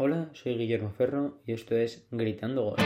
Hola, 0.00 0.30
soy 0.32 0.56
Guillermo 0.56 0.92
Ferro 0.92 1.40
y 1.44 1.54
esto 1.54 1.76
es 1.76 2.06
Gritando 2.12 2.66
Gol. 2.66 2.76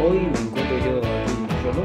Hoy 0.00 0.18
me 0.20 0.38
encuentro 0.38 0.78
yo 0.78 0.98
aquí 0.98 1.32
solo 1.60 1.82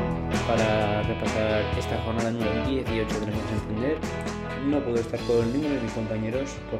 para 0.47 1.01
repasar 1.01 1.63
esta 1.79 1.97
jornada 2.03 2.29
número 2.29 2.67
18 2.67 3.19
de 3.21 3.25
la 3.25 3.33
Santander. 3.33 3.97
No 4.67 4.83
puedo 4.83 4.97
estar 4.97 5.19
con 5.21 5.51
ninguno 5.51 5.73
de 5.73 5.81
mis 5.81 5.93
compañeros 5.93 6.55
por, 6.69 6.79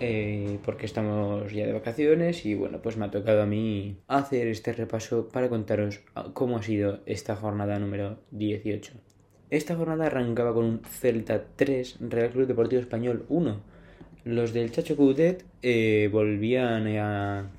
eh, 0.00 0.58
porque 0.64 0.86
estamos 0.86 1.52
ya 1.52 1.64
de 1.64 1.74
vacaciones 1.74 2.44
y 2.44 2.56
bueno, 2.56 2.82
pues 2.82 2.96
me 2.96 3.04
ha 3.04 3.10
tocado 3.12 3.40
a 3.40 3.46
mí 3.46 4.00
hacer 4.08 4.48
este 4.48 4.72
repaso 4.72 5.28
para 5.28 5.48
contaros 5.48 6.00
cómo 6.32 6.56
ha 6.56 6.62
sido 6.64 7.02
esta 7.06 7.36
jornada 7.36 7.78
número 7.78 8.18
18. 8.32 9.13
Esta 9.50 9.76
jornada 9.76 10.06
arrancaba 10.06 10.54
con 10.54 10.64
un 10.64 10.80
Celta 10.80 11.44
3, 11.56 11.98
Real 12.00 12.30
Club 12.30 12.46
Deportivo 12.46 12.80
Español 12.80 13.24
1. 13.28 13.60
Los 14.24 14.52
del 14.54 14.72
Chacho 14.72 14.96
Coudet 14.96 15.44
eh, 15.62 16.08
volvían 16.10 16.86
a 16.96 17.50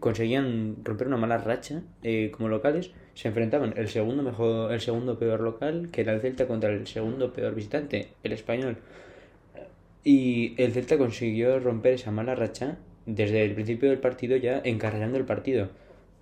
conseguían 0.00 0.76
romper 0.82 1.06
una 1.06 1.16
mala 1.16 1.38
racha 1.38 1.82
eh, 2.02 2.30
como 2.34 2.48
locales, 2.48 2.90
se 3.14 3.28
enfrentaban 3.28 3.74
el 3.76 3.88
segundo 3.88 4.22
mejor, 4.22 4.72
el 4.72 4.80
segundo 4.80 5.18
peor 5.18 5.40
local, 5.40 5.90
que 5.92 6.00
era 6.00 6.14
el 6.14 6.20
Celta, 6.20 6.46
contra 6.46 6.70
el 6.70 6.86
segundo 6.86 7.32
peor 7.32 7.54
visitante, 7.54 8.08
el 8.22 8.32
español. 8.32 8.78
Y 10.02 10.54
el 10.60 10.72
Celta 10.72 10.98
consiguió 10.98 11.60
romper 11.60 11.94
esa 11.94 12.10
mala 12.10 12.34
racha 12.34 12.78
desde 13.06 13.44
el 13.44 13.54
principio 13.54 13.90
del 13.90 13.98
partido 13.98 14.36
ya 14.36 14.60
encarregando 14.64 15.18
el 15.18 15.24
partido, 15.24 15.68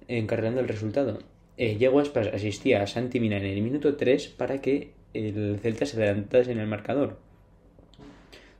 encarregando 0.09 0.61
el 0.61 0.69
resultado. 0.69 1.19
Eh, 1.57 1.77
Diego 1.79 2.01
Aspas 2.01 2.29
asistía 2.29 2.83
a 2.83 2.87
Santi 2.87 3.21
Mina 3.21 3.37
en 3.37 3.45
el 3.45 3.63
minuto 3.63 3.97
3 3.97 4.29
para 4.29 4.61
que 4.61 4.93
el 5.15 5.59
Celta 5.61 5.87
se 5.87 5.97
adelantase 5.97 6.53
en 6.53 6.59
el 6.59 6.67
marcador. 6.67 7.19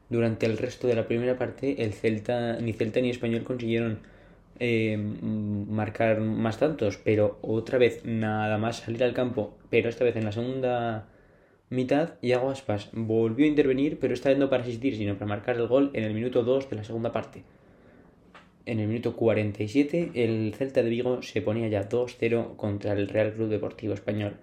Durante 0.09 0.47
el 0.47 0.59
resto 0.59 0.89
de 0.89 0.97
la 0.97 1.07
primera 1.07 1.39
parte, 1.39 1.85
el 1.85 1.93
Celta, 1.93 2.59
ni 2.61 2.73
Celta 2.73 3.01
ni 3.01 3.11
Español 3.11 3.45
consiguieron 3.45 4.01
eh, 4.59 4.97
marcar 4.99 6.21
más 6.21 6.59
tantos, 6.59 6.99
pero 6.99 7.39
otra 7.43 7.79
vez 7.79 8.05
nada 8.05 8.59
más 8.59 8.79
salir 8.81 9.03
al 9.05 9.15
campo, 9.15 9.57
pero 9.71 9.89
esta 9.89 10.05
vez 10.05 10.17
en 10.17 10.25
la 10.25 10.33
segunda 10.33 11.07
mitad, 11.71 12.15
Iago 12.21 12.51
Aspas 12.51 12.91
volvió 12.93 13.47
a 13.47 13.49
intervenir, 13.49 13.99
pero 14.01 14.13
esta 14.13 14.29
vez 14.29 14.39
no 14.39 14.51
para 14.51 14.65
asistir, 14.65 14.97
sino 14.97 15.15
para 15.15 15.27
marcar 15.29 15.57
el 15.57 15.69
gol 15.69 15.91
en 15.95 16.05
el 16.05 16.13
minuto 16.13 16.43
2 16.43 16.69
de 16.69 16.77
la 16.77 16.85
segunda 16.85 17.13
parte. 17.13 17.45
En 18.67 18.79
el 18.79 18.89
minuto 18.89 19.17
47, 19.17 20.13
el 20.15 20.55
Celta 20.57 20.83
de 20.83 20.91
Vigo 20.91 21.23
se 21.23 21.43
ponía 21.43 21.69
ya 21.69 21.89
2-0 21.89 22.57
contra 22.57 22.93
el 22.93 23.09
Real 23.09 23.33
Club 23.33 23.49
Deportivo 23.49 23.95
Español. 23.95 24.37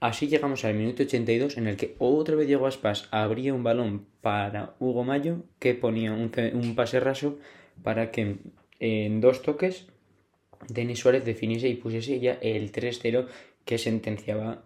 Así 0.00 0.26
llegamos 0.26 0.64
al 0.64 0.74
minuto 0.74 1.04
82 1.04 1.56
en 1.58 1.68
el 1.68 1.76
que 1.76 1.94
otra 1.98 2.34
vez 2.34 2.48
Diego 2.48 2.66
Aspas 2.66 3.06
abría 3.12 3.54
un 3.54 3.62
balón 3.62 4.06
para 4.20 4.74
Hugo 4.80 5.04
Mayo 5.04 5.44
que 5.60 5.74
ponía 5.74 6.12
un, 6.12 6.32
un 6.54 6.74
pase 6.74 6.98
raso 6.98 7.38
para 7.84 8.10
que 8.10 8.38
en 8.80 9.20
dos 9.20 9.42
toques 9.42 9.86
Denis 10.68 10.98
Suárez 10.98 11.24
definiese 11.24 11.68
y 11.68 11.76
pusiese 11.76 12.18
ya 12.18 12.32
el 12.42 12.72
3-0 12.72 13.28
que 13.64 13.78
sentenciaba 13.78 14.64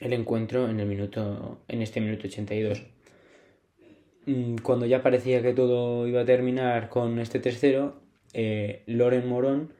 el 0.00 0.12
encuentro 0.14 0.68
en 0.68 0.80
el 0.80 0.86
minuto 0.86 1.60
en 1.68 1.82
este 1.82 2.00
minuto 2.00 2.26
82. 2.26 2.82
Cuando 4.62 4.86
ya 4.86 5.02
parecía 5.02 5.42
que 5.42 5.52
todo 5.52 6.06
iba 6.06 6.20
a 6.20 6.24
terminar 6.24 6.88
con 6.88 7.18
este 7.18 7.42
3-0, 7.42 7.92
eh, 8.34 8.84
Loren 8.86 9.28
Morón 9.28 9.72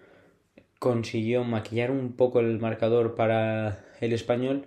consiguió 0.80 1.44
maquillar 1.44 1.92
un 1.92 2.14
poco 2.14 2.40
el 2.40 2.58
marcador 2.58 3.14
para 3.14 3.84
el 4.00 4.12
español 4.12 4.66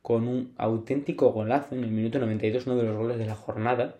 con 0.00 0.28
un 0.28 0.54
auténtico 0.56 1.32
golazo 1.32 1.74
en 1.74 1.82
el 1.82 1.90
minuto 1.90 2.20
92, 2.20 2.66
uno 2.66 2.76
de 2.76 2.84
los 2.84 2.96
goles 2.96 3.18
de 3.18 3.26
la 3.26 3.34
jornada. 3.34 3.96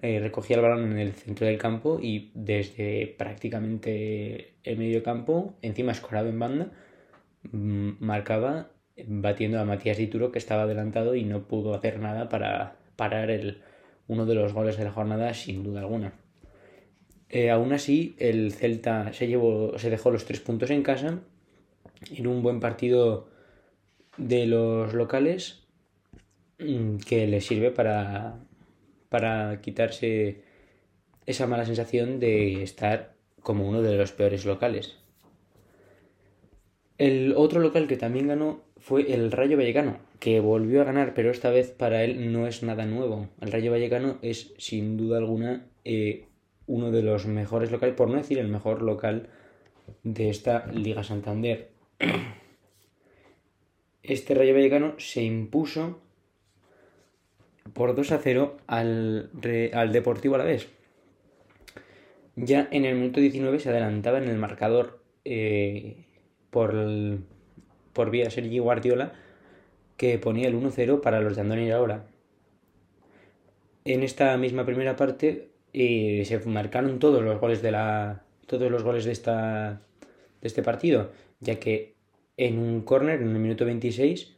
Eh, 0.00 0.18
recogía 0.18 0.56
el 0.56 0.62
balón 0.62 0.92
en 0.92 0.98
el 0.98 1.12
centro 1.12 1.46
del 1.46 1.58
campo 1.58 1.98
y 2.00 2.30
desde 2.34 3.14
prácticamente 3.18 4.54
el 4.64 4.78
medio 4.78 5.02
campo, 5.02 5.52
encima 5.60 5.92
escorado 5.92 6.30
en 6.30 6.38
banda, 6.38 6.72
mm, 7.52 7.90
marcaba 8.00 8.70
batiendo 9.06 9.60
a 9.60 9.66
Matías 9.66 9.98
Dituro 9.98 10.32
que 10.32 10.38
estaba 10.38 10.62
adelantado 10.62 11.14
y 11.14 11.24
no 11.24 11.46
pudo 11.46 11.74
hacer 11.74 11.98
nada 12.00 12.30
para 12.30 12.76
parar 12.96 13.30
el, 13.30 13.62
uno 14.10 14.26
de 14.26 14.34
los 14.34 14.52
goles 14.52 14.76
de 14.76 14.82
la 14.84 14.90
jornada 14.90 15.32
sin 15.34 15.62
duda 15.62 15.80
alguna. 15.80 16.12
Eh, 17.28 17.48
aún 17.48 17.72
así, 17.72 18.16
el 18.18 18.52
Celta 18.52 19.12
se, 19.12 19.28
llevó, 19.28 19.78
se 19.78 19.88
dejó 19.88 20.10
los 20.10 20.24
tres 20.24 20.40
puntos 20.40 20.70
en 20.70 20.82
casa 20.82 21.20
en 22.10 22.26
un 22.26 22.42
buen 22.42 22.58
partido 22.58 23.28
de 24.16 24.46
los 24.46 24.94
locales 24.94 25.62
mm, 26.58 26.96
que 26.96 27.28
le 27.28 27.40
sirve 27.40 27.70
para, 27.70 28.40
para 29.08 29.60
quitarse 29.60 30.42
esa 31.24 31.46
mala 31.46 31.64
sensación 31.64 32.18
de 32.18 32.64
estar 32.64 33.14
como 33.42 33.68
uno 33.68 33.80
de 33.80 33.96
los 33.96 34.10
peores 34.10 34.44
locales. 34.44 34.96
El 36.98 37.34
otro 37.36 37.60
local 37.60 37.86
que 37.86 37.96
también 37.96 38.26
ganó 38.26 38.64
fue 38.80 39.12
el 39.12 39.30
Rayo 39.30 39.56
Vallecano, 39.56 39.98
que 40.18 40.40
volvió 40.40 40.80
a 40.80 40.84
ganar, 40.84 41.14
pero 41.14 41.30
esta 41.30 41.50
vez 41.50 41.70
para 41.70 42.02
él 42.02 42.32
no 42.32 42.46
es 42.46 42.62
nada 42.62 42.86
nuevo. 42.86 43.28
El 43.40 43.52
Rayo 43.52 43.70
Vallecano 43.70 44.18
es 44.22 44.52
sin 44.58 44.96
duda 44.96 45.18
alguna 45.18 45.66
eh, 45.84 46.24
uno 46.66 46.90
de 46.90 47.02
los 47.02 47.26
mejores 47.26 47.70
locales, 47.70 47.94
por 47.94 48.08
no 48.08 48.16
decir 48.16 48.38
el 48.38 48.48
mejor 48.48 48.82
local 48.82 49.28
de 50.02 50.30
esta 50.30 50.66
Liga 50.66 51.04
Santander. 51.04 51.68
Este 54.02 54.34
Rayo 54.34 54.54
Vallecano 54.54 54.94
se 54.98 55.22
impuso 55.22 56.00
por 57.74 57.94
2 57.94 58.12
a 58.12 58.18
0 58.18 58.56
al, 58.66 59.30
al 59.72 59.92
Deportivo 59.92 60.38
vez 60.38 60.68
Ya 62.34 62.66
en 62.72 62.86
el 62.86 62.96
minuto 62.96 63.20
19 63.20 63.60
se 63.60 63.68
adelantaba 63.68 64.18
en 64.18 64.28
el 64.28 64.38
marcador 64.38 65.00
eh, 65.24 66.06
por, 66.50 66.74
por 67.92 68.10
vía 68.10 68.30
Sergi 68.30 68.58
Guardiola 68.58 69.12
que 69.96 70.18
ponía 70.18 70.48
el 70.48 70.54
1-0 70.54 71.00
para 71.00 71.20
los 71.20 71.34
de 71.34 71.42
Andoni 71.42 71.70
ahora. 71.70 72.06
En 73.84 74.02
esta 74.02 74.36
misma 74.36 74.64
primera 74.64 74.96
parte 74.96 75.50
eh, 75.72 76.22
se 76.24 76.38
marcaron 76.46 76.98
todos 76.98 77.22
los 77.22 77.38
goles 77.40 77.62
de 77.62 77.70
la 77.72 78.22
todos 78.46 78.70
los 78.70 78.82
goles 78.82 79.04
de 79.04 79.12
esta 79.12 79.82
de 80.40 80.48
este 80.48 80.62
partido, 80.62 81.12
ya 81.40 81.60
que 81.60 81.94
en 82.36 82.58
un 82.58 82.80
córner 82.82 83.20
en 83.20 83.28
el 83.28 83.38
minuto 83.38 83.64
26 83.64 84.34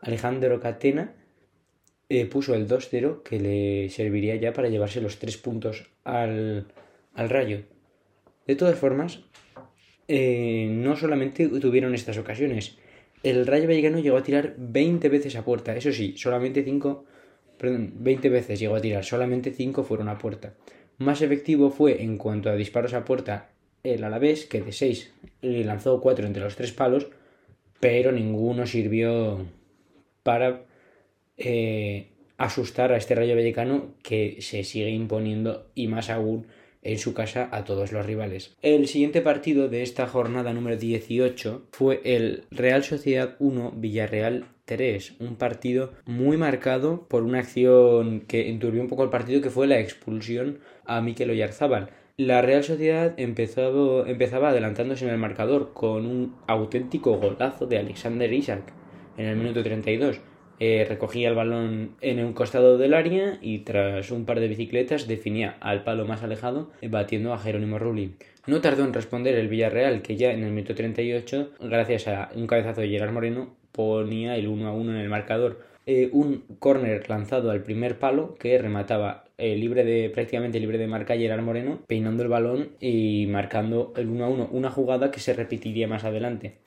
Alejandro 0.00 0.60
Catena 0.60 1.14
eh, 2.08 2.26
puso 2.26 2.54
el 2.54 2.68
2-0 2.68 3.22
que 3.22 3.40
le 3.40 3.90
serviría 3.90 4.36
ya 4.36 4.52
para 4.52 4.68
llevarse 4.68 5.00
los 5.00 5.18
3 5.18 5.36
puntos 5.38 5.88
al, 6.04 6.66
rayo. 7.14 7.62
De 8.46 8.54
todas 8.54 8.78
formas, 8.78 9.20
eh, 10.06 10.68
no 10.70 10.94
solamente 10.94 11.48
tuvieron 11.48 11.94
estas 11.94 12.18
ocasiones. 12.18 12.78
El 13.26 13.44
Rayo 13.44 13.66
Vallecano 13.66 13.98
llegó 13.98 14.18
a 14.18 14.22
tirar 14.22 14.54
20 14.56 15.08
veces 15.08 15.34
a 15.34 15.44
puerta. 15.44 15.74
Eso 15.74 15.90
sí, 15.90 16.14
solamente 16.16 16.62
5, 16.62 17.04
perdón, 17.58 17.94
20 17.96 18.28
veces 18.28 18.60
llegó 18.60 18.76
a 18.76 18.80
tirar, 18.80 19.04
solamente 19.04 19.50
5 19.50 19.82
fueron 19.82 20.08
a 20.08 20.16
puerta. 20.16 20.54
Más 20.98 21.22
efectivo 21.22 21.70
fue 21.70 22.04
en 22.04 22.18
cuanto 22.18 22.50
a 22.50 22.54
disparos 22.54 22.94
a 22.94 23.04
puerta 23.04 23.50
el 23.82 24.04
Alavés, 24.04 24.46
que 24.46 24.60
de 24.60 24.70
6 24.70 25.12
le 25.40 25.64
lanzó 25.64 26.00
4 26.00 26.24
entre 26.24 26.40
los 26.40 26.54
3 26.54 26.70
palos, 26.70 27.08
pero 27.80 28.12
ninguno 28.12 28.64
sirvió 28.64 29.44
para 30.22 30.62
eh, 31.36 32.12
asustar 32.36 32.92
a 32.92 32.96
este 32.96 33.16
Rayo 33.16 33.34
Vallecano 33.34 33.96
que 34.04 34.36
se 34.40 34.62
sigue 34.62 34.90
imponiendo 34.90 35.66
y 35.74 35.88
más 35.88 36.10
aún 36.10 36.46
en 36.86 36.98
su 36.98 37.14
casa 37.14 37.48
a 37.52 37.64
todos 37.64 37.92
los 37.92 38.06
rivales. 38.06 38.56
El 38.62 38.86
siguiente 38.86 39.20
partido 39.20 39.68
de 39.68 39.82
esta 39.82 40.06
jornada 40.06 40.52
número 40.52 40.76
18 40.76 41.68
fue 41.72 42.00
el 42.04 42.44
Real 42.50 42.84
Sociedad 42.84 43.36
1 43.38 43.72
Villarreal 43.76 44.46
3, 44.64 45.14
un 45.20 45.36
partido 45.36 45.92
muy 46.06 46.36
marcado 46.36 47.06
por 47.08 47.22
una 47.22 47.40
acción 47.40 48.20
que 48.20 48.48
enturbió 48.48 48.82
un 48.82 48.88
poco 48.88 49.04
el 49.04 49.10
partido 49.10 49.40
que 49.40 49.50
fue 49.50 49.66
la 49.66 49.78
expulsión 49.78 50.58
a 50.84 51.00
Mikel 51.00 51.30
Oyarzábal. 51.30 51.90
La 52.16 52.40
Real 52.40 52.64
Sociedad 52.64 53.14
empezó, 53.18 54.06
empezaba 54.06 54.48
adelantándose 54.48 55.04
en 55.04 55.10
el 55.10 55.18
marcador 55.18 55.72
con 55.74 56.06
un 56.06 56.36
auténtico 56.46 57.18
golazo 57.18 57.66
de 57.66 57.78
Alexander 57.78 58.32
Isaac 58.32 58.72
en 59.16 59.26
el 59.26 59.36
minuto 59.36 59.62
32 59.62 60.20
eh, 60.58 60.86
recogía 60.88 61.28
el 61.28 61.34
balón 61.34 61.96
en 62.00 62.24
un 62.24 62.32
costado 62.32 62.78
del 62.78 62.94
área 62.94 63.38
y 63.42 63.60
tras 63.60 64.10
un 64.10 64.24
par 64.24 64.40
de 64.40 64.48
bicicletas 64.48 65.06
definía 65.06 65.56
al 65.60 65.84
palo 65.84 66.06
más 66.06 66.22
alejado 66.22 66.70
batiendo 66.88 67.32
a 67.32 67.38
Jerónimo 67.38 67.78
Rulli. 67.78 68.14
No 68.46 68.60
tardó 68.60 68.84
en 68.84 68.92
responder 68.92 69.34
el 69.34 69.48
Villarreal 69.48 70.02
que 70.02 70.16
ya 70.16 70.32
en 70.32 70.44
el 70.44 70.52
minuto 70.52 70.74
38, 70.74 71.50
gracias 71.60 72.06
a 72.06 72.30
un 72.34 72.46
cabezazo 72.46 72.80
de 72.80 72.88
Gerard 72.88 73.12
Moreno, 73.12 73.56
ponía 73.72 74.36
el 74.36 74.46
1 74.46 74.68
a 74.68 74.72
1 74.72 74.92
en 74.92 74.98
el 74.98 75.08
marcador. 75.08 75.60
Eh, 75.84 76.10
un 76.12 76.44
córner 76.58 77.08
lanzado 77.08 77.50
al 77.50 77.62
primer 77.62 77.98
palo 77.98 78.34
que 78.34 78.58
remataba 78.58 79.24
eh, 79.38 79.56
libre 79.56 79.84
de 79.84 80.10
prácticamente 80.10 80.58
libre 80.58 80.78
de 80.78 80.86
marca 80.86 81.16
Gerard 81.16 81.42
Moreno, 81.42 81.80
peinando 81.86 82.22
el 82.22 82.28
balón 82.28 82.70
y 82.80 83.26
marcando 83.28 83.92
el 83.96 84.08
1 84.08 84.24
a 84.24 84.28
1, 84.28 84.48
una 84.52 84.70
jugada 84.70 85.10
que 85.10 85.20
se 85.20 85.34
repetiría 85.34 85.86
más 85.86 86.04
adelante. 86.04 86.58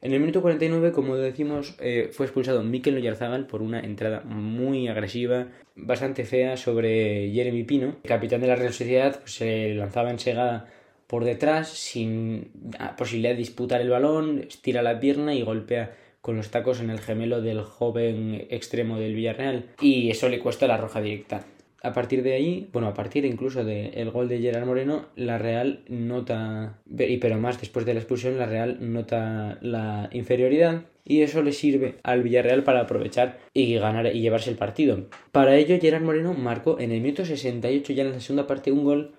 En 0.00 0.12
el 0.12 0.20
minuto 0.20 0.42
49, 0.42 0.92
como 0.92 1.16
decimos, 1.16 1.74
eh, 1.80 2.10
fue 2.12 2.26
expulsado 2.26 2.62
Mikel 2.62 2.96
Oyarzábal 2.96 3.46
por 3.46 3.62
una 3.62 3.80
entrada 3.80 4.20
muy 4.20 4.86
agresiva, 4.86 5.48
bastante 5.74 6.24
fea 6.24 6.56
sobre 6.56 7.32
Jeremy 7.32 7.64
Pino. 7.64 7.96
El 8.04 8.08
capitán 8.08 8.40
de 8.40 8.46
la 8.46 8.54
Real 8.54 8.72
Sociedad 8.72 9.18
pues, 9.18 9.34
se 9.34 9.74
lanzaba 9.74 10.10
en 10.10 10.20
segada 10.20 10.68
por 11.08 11.24
detrás 11.24 11.70
sin 11.70 12.52
posibilidad 12.96 13.32
de 13.32 13.38
disputar 13.38 13.80
el 13.80 13.90
balón, 13.90 14.44
estira 14.46 14.82
la 14.82 15.00
pierna 15.00 15.34
y 15.34 15.42
golpea 15.42 15.96
con 16.20 16.36
los 16.36 16.50
tacos 16.50 16.80
en 16.80 16.90
el 16.90 17.00
gemelo 17.00 17.40
del 17.40 17.62
joven 17.62 18.46
extremo 18.50 18.98
del 18.98 19.14
Villarreal 19.14 19.70
y 19.80 20.10
eso 20.10 20.28
le 20.28 20.38
cuesta 20.38 20.66
la 20.66 20.76
roja 20.76 21.00
directa 21.00 21.44
a 21.82 21.92
partir 21.92 22.22
de 22.22 22.34
ahí, 22.34 22.68
bueno, 22.72 22.88
a 22.88 22.94
partir 22.94 23.24
incluso 23.24 23.64
del 23.64 24.10
gol 24.10 24.28
de 24.28 24.40
Gerard 24.40 24.66
Moreno, 24.66 25.06
la 25.14 25.38
Real 25.38 25.84
nota, 25.88 26.78
y 26.98 27.18
pero 27.18 27.38
más 27.38 27.60
después 27.60 27.86
de 27.86 27.94
la 27.94 28.00
expulsión, 28.00 28.38
la 28.38 28.46
Real 28.46 28.78
nota 28.80 29.58
la 29.60 30.08
inferioridad 30.12 30.82
y 31.04 31.22
eso 31.22 31.42
le 31.42 31.52
sirve 31.52 31.96
al 32.02 32.22
Villarreal 32.22 32.64
para 32.64 32.80
aprovechar 32.80 33.38
y 33.54 33.74
ganar 33.74 34.14
y 34.14 34.20
llevarse 34.20 34.50
el 34.50 34.56
partido. 34.56 35.06
Para 35.32 35.56
ello, 35.56 35.78
Gerard 35.80 36.02
Moreno 36.02 36.34
marcó 36.34 36.78
en 36.80 36.92
el 36.92 37.00
minuto 37.00 37.24
68 37.24 37.92
ya 37.92 38.02
en 38.02 38.12
la 38.12 38.20
segunda 38.20 38.46
parte 38.46 38.72
un 38.72 38.84
gol 38.84 39.12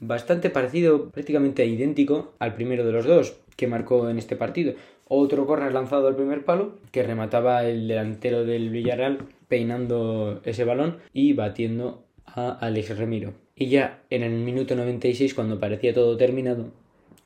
bastante 0.00 0.48
parecido, 0.48 1.10
prácticamente 1.10 1.66
idéntico 1.66 2.34
al 2.38 2.54
primero 2.54 2.84
de 2.84 2.92
los 2.92 3.04
dos 3.04 3.36
que 3.56 3.66
marcó 3.66 4.08
en 4.08 4.18
este 4.18 4.36
partido. 4.36 4.74
Otro 5.08 5.46
córner 5.46 5.72
lanzado 5.72 6.08
al 6.08 6.16
primer 6.16 6.44
palo 6.44 6.74
que 6.90 7.02
remataba 7.02 7.64
el 7.64 7.86
delantero 7.86 8.44
del 8.44 8.70
Villarreal 8.70 9.18
peinando 9.48 10.40
ese 10.44 10.64
balón 10.64 10.98
y 11.12 11.32
batiendo 11.32 12.06
a 12.24 12.50
Alex 12.50 12.96
Remiro. 12.96 13.34
Y 13.54 13.68
ya 13.68 14.02
en 14.10 14.22
el 14.22 14.32
minuto 14.32 14.76
96, 14.76 15.34
cuando 15.34 15.58
parecía 15.58 15.94
todo 15.94 16.16
terminado, 16.16 16.72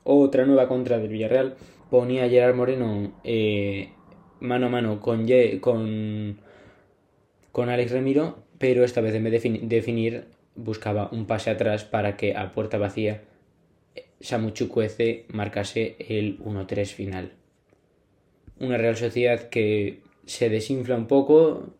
otra 0.03 0.45
nueva 0.45 0.67
contra 0.67 0.97
del 0.97 1.09
Villarreal 1.09 1.55
ponía 1.89 2.25
a 2.25 2.29
Gerard 2.29 2.55
Moreno 2.55 3.11
eh, 3.23 3.89
mano 4.39 4.67
a 4.67 4.69
mano 4.69 4.99
con, 4.99 5.27
con, 5.59 6.39
con 7.51 7.69
Alex 7.69 7.91
Remiro, 7.91 8.43
pero 8.57 8.83
esta 8.83 9.01
vez 9.01 9.13
en 9.13 9.23
vez 9.23 9.43
de 9.43 9.59
definir 9.63 10.25
buscaba 10.55 11.09
un 11.11 11.25
pase 11.25 11.49
atrás 11.49 11.83
para 11.83 12.17
que 12.17 12.35
a 12.35 12.51
puerta 12.51 12.77
vacía 12.77 13.23
Samu 14.19 14.51
Chukwueze 14.51 15.25
marcase 15.29 15.95
el 15.99 16.39
1-3 16.39 16.85
final. 16.87 17.33
Una 18.59 18.77
Real 18.77 18.95
Sociedad 18.95 19.49
que 19.49 20.01
se 20.25 20.49
desinfla 20.49 20.95
un 20.95 21.07
poco, 21.07 21.73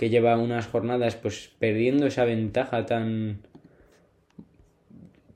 que 0.00 0.08
lleva 0.08 0.38
unas 0.38 0.66
jornadas 0.66 1.14
pues 1.14 1.50
perdiendo 1.58 2.06
esa 2.06 2.24
ventaja 2.24 2.86
tan 2.86 3.40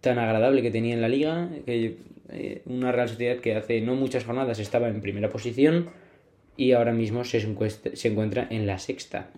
tan 0.00 0.19
agradable 0.19 0.62
que 0.62 0.70
tenía 0.70 0.94
en 0.94 1.02
la 1.02 1.08
liga, 1.11 1.50
que, 1.66 1.99
eh, 2.31 2.62
una 2.64 2.90
Real 2.90 3.11
Sociedad 3.11 3.40
que 3.40 3.56
hace 3.56 3.82
no 3.82 3.94
muchas 3.94 4.25
jornadas 4.25 4.58
estaba 4.61 4.88
en 4.88 5.02
primera 5.02 5.28
posición 5.28 5.90
y 6.56 6.72
ahora 6.72 6.93
mismo 6.93 7.25
se, 7.25 7.40
se 7.94 8.08
encuentra 8.08 8.46
en 8.49 8.66
la 8.66 8.78
sexta. 8.78 9.28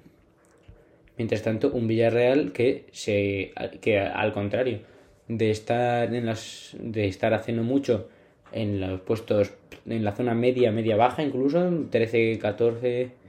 Mientras 1.18 1.42
tanto, 1.42 1.72
un 1.72 1.88
Villarreal 1.88 2.52
que 2.52 2.86
se 2.92 3.52
que 3.80 3.98
al 3.98 4.32
contrario 4.32 4.78
de 5.26 5.50
estar 5.50 6.14
en 6.14 6.24
las 6.24 6.76
de 6.78 7.08
estar 7.08 7.34
haciendo 7.34 7.64
mucho 7.64 8.08
en 8.52 8.78
los 8.78 9.00
puestos 9.00 9.54
en 9.86 10.04
la 10.04 10.12
zona 10.12 10.36
media, 10.36 10.70
media 10.70 10.94
baja 10.94 11.24
incluso, 11.24 11.68
13, 11.90 12.38
14 12.38 13.25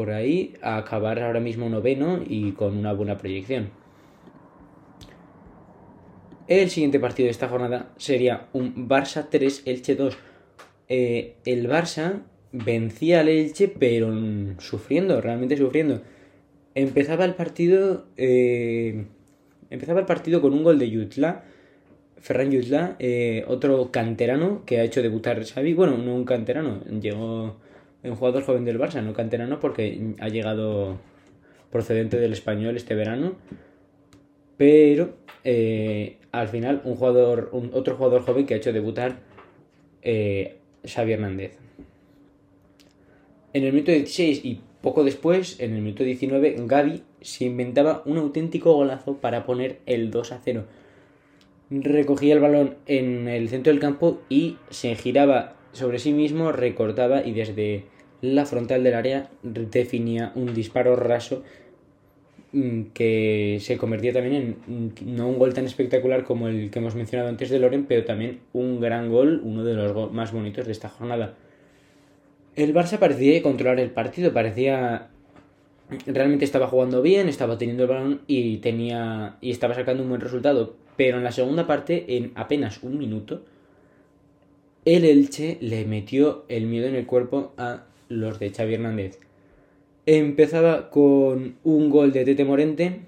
por 0.00 0.12
ahí 0.12 0.54
a 0.62 0.78
acabar 0.78 1.18
ahora 1.18 1.40
mismo 1.40 1.68
noveno 1.68 2.24
y 2.26 2.52
con 2.52 2.74
una 2.74 2.94
buena 2.94 3.18
proyección. 3.18 3.68
El 6.48 6.70
siguiente 6.70 6.98
partido 6.98 7.26
de 7.26 7.32
esta 7.32 7.48
jornada 7.48 7.92
sería 7.98 8.46
un 8.54 8.88
Barça 8.88 9.26
3, 9.30 9.64
Elche 9.66 9.96
2. 9.96 10.16
Eh, 10.88 11.34
el 11.44 11.68
Barça 11.68 12.22
vencía 12.50 13.20
al 13.20 13.28
Elche, 13.28 13.68
pero 13.68 14.10
sufriendo, 14.58 15.20
realmente 15.20 15.58
sufriendo. 15.58 16.00
Empezaba 16.74 17.26
el 17.26 17.34
partido. 17.34 18.06
Eh, 18.16 19.04
empezaba 19.68 20.00
el 20.00 20.06
partido 20.06 20.40
con 20.40 20.54
un 20.54 20.64
gol 20.64 20.78
de 20.78 20.88
Yutla. 20.88 21.44
Ferran 22.16 22.50
Yutla, 22.50 22.96
eh, 23.00 23.44
otro 23.48 23.90
canterano 23.90 24.64
que 24.64 24.78
ha 24.78 24.82
hecho 24.82 25.02
debutar 25.02 25.44
Xavi. 25.44 25.74
Bueno, 25.74 25.98
no 25.98 26.14
un 26.14 26.24
canterano, 26.24 26.82
llegó 27.02 27.60
un 28.02 28.16
jugador 28.16 28.42
joven 28.44 28.64
del 28.64 28.78
Barça, 28.78 29.02
no 29.02 29.12
canterano, 29.12 29.60
porque 29.60 30.14
ha 30.20 30.28
llegado 30.28 30.98
procedente 31.70 32.18
del 32.18 32.32
español 32.32 32.76
este 32.76 32.94
verano. 32.94 33.34
Pero 34.56 35.14
eh, 35.44 36.18
al 36.32 36.48
final, 36.48 36.82
un 36.84 36.96
jugador, 36.96 37.50
otro 37.72 37.96
jugador 37.96 38.22
joven 38.22 38.46
que 38.46 38.54
ha 38.54 38.56
hecho 38.56 38.72
debutar 38.72 39.20
eh, 40.02 40.56
Xavi 40.84 41.12
Hernández. 41.12 41.58
En 43.52 43.64
el 43.64 43.72
minuto 43.72 43.90
16 43.90 44.44
y 44.44 44.60
poco 44.80 45.04
después, 45.04 45.60
en 45.60 45.74
el 45.74 45.82
minuto 45.82 46.04
19, 46.04 46.56
Gaby 46.66 47.02
se 47.20 47.44
inventaba 47.44 48.02
un 48.06 48.16
auténtico 48.16 48.72
golazo 48.72 49.16
para 49.16 49.44
poner 49.44 49.80
el 49.86 50.10
2 50.10 50.32
a 50.32 50.40
0. 50.42 50.64
Recogía 51.70 52.34
el 52.34 52.40
balón 52.40 52.76
en 52.86 53.28
el 53.28 53.48
centro 53.48 53.72
del 53.72 53.80
campo 53.80 54.20
y 54.28 54.56
se 54.70 54.94
giraba 54.94 55.56
sobre 55.72 55.98
sí 55.98 56.12
mismo 56.12 56.52
recortaba 56.52 57.24
y 57.24 57.32
desde 57.32 57.84
la 58.20 58.44
frontal 58.44 58.82
del 58.82 58.94
área 58.94 59.30
definía 59.42 60.32
un 60.34 60.54
disparo 60.54 60.96
raso 60.96 61.42
mm, 62.52 62.82
que 62.92 63.58
se 63.60 63.78
convertía 63.78 64.12
también 64.12 64.34
en 64.66 64.86
mm, 64.86 65.16
no 65.16 65.28
un 65.28 65.38
gol 65.38 65.54
tan 65.54 65.64
espectacular 65.64 66.24
como 66.24 66.48
el 66.48 66.70
que 66.70 66.78
hemos 66.78 66.94
mencionado 66.94 67.30
antes 67.30 67.50
de 67.50 67.58
Loren, 67.58 67.86
pero 67.86 68.04
también 68.04 68.40
un 68.52 68.80
gran 68.80 69.10
gol, 69.10 69.40
uno 69.44 69.64
de 69.64 69.74
los 69.74 70.12
más 70.12 70.32
bonitos 70.32 70.66
de 70.66 70.72
esta 70.72 70.88
jornada. 70.88 71.34
El 72.56 72.74
Barça 72.74 72.98
parecía 72.98 73.42
controlar 73.42 73.80
el 73.80 73.90
partido, 73.90 74.32
parecía 74.32 75.08
realmente 76.06 76.44
estaba 76.44 76.66
jugando 76.66 77.02
bien, 77.02 77.28
estaba 77.28 77.58
teniendo 77.58 77.84
el 77.84 77.88
balón 77.88 78.20
y 78.26 78.58
tenía 78.58 79.36
y 79.40 79.50
estaba 79.50 79.74
sacando 79.74 80.02
un 80.02 80.08
buen 80.08 80.20
resultado, 80.20 80.74
pero 80.96 81.18
en 81.18 81.24
la 81.24 81.32
segunda 81.32 81.66
parte 81.66 82.16
en 82.16 82.32
apenas 82.34 82.82
un 82.82 82.98
minuto 82.98 83.42
el 84.84 85.04
Elche 85.04 85.58
le 85.60 85.84
metió 85.84 86.44
el 86.48 86.66
miedo 86.66 86.88
en 86.88 86.94
el 86.94 87.06
cuerpo 87.06 87.52
a 87.58 87.84
los 88.08 88.38
de 88.38 88.50
Xavi 88.50 88.74
Hernández. 88.74 89.18
Empezaba 90.06 90.90
con 90.90 91.56
un 91.64 91.90
gol 91.90 92.12
de 92.12 92.24
Tete 92.24 92.44
Morente. 92.44 93.00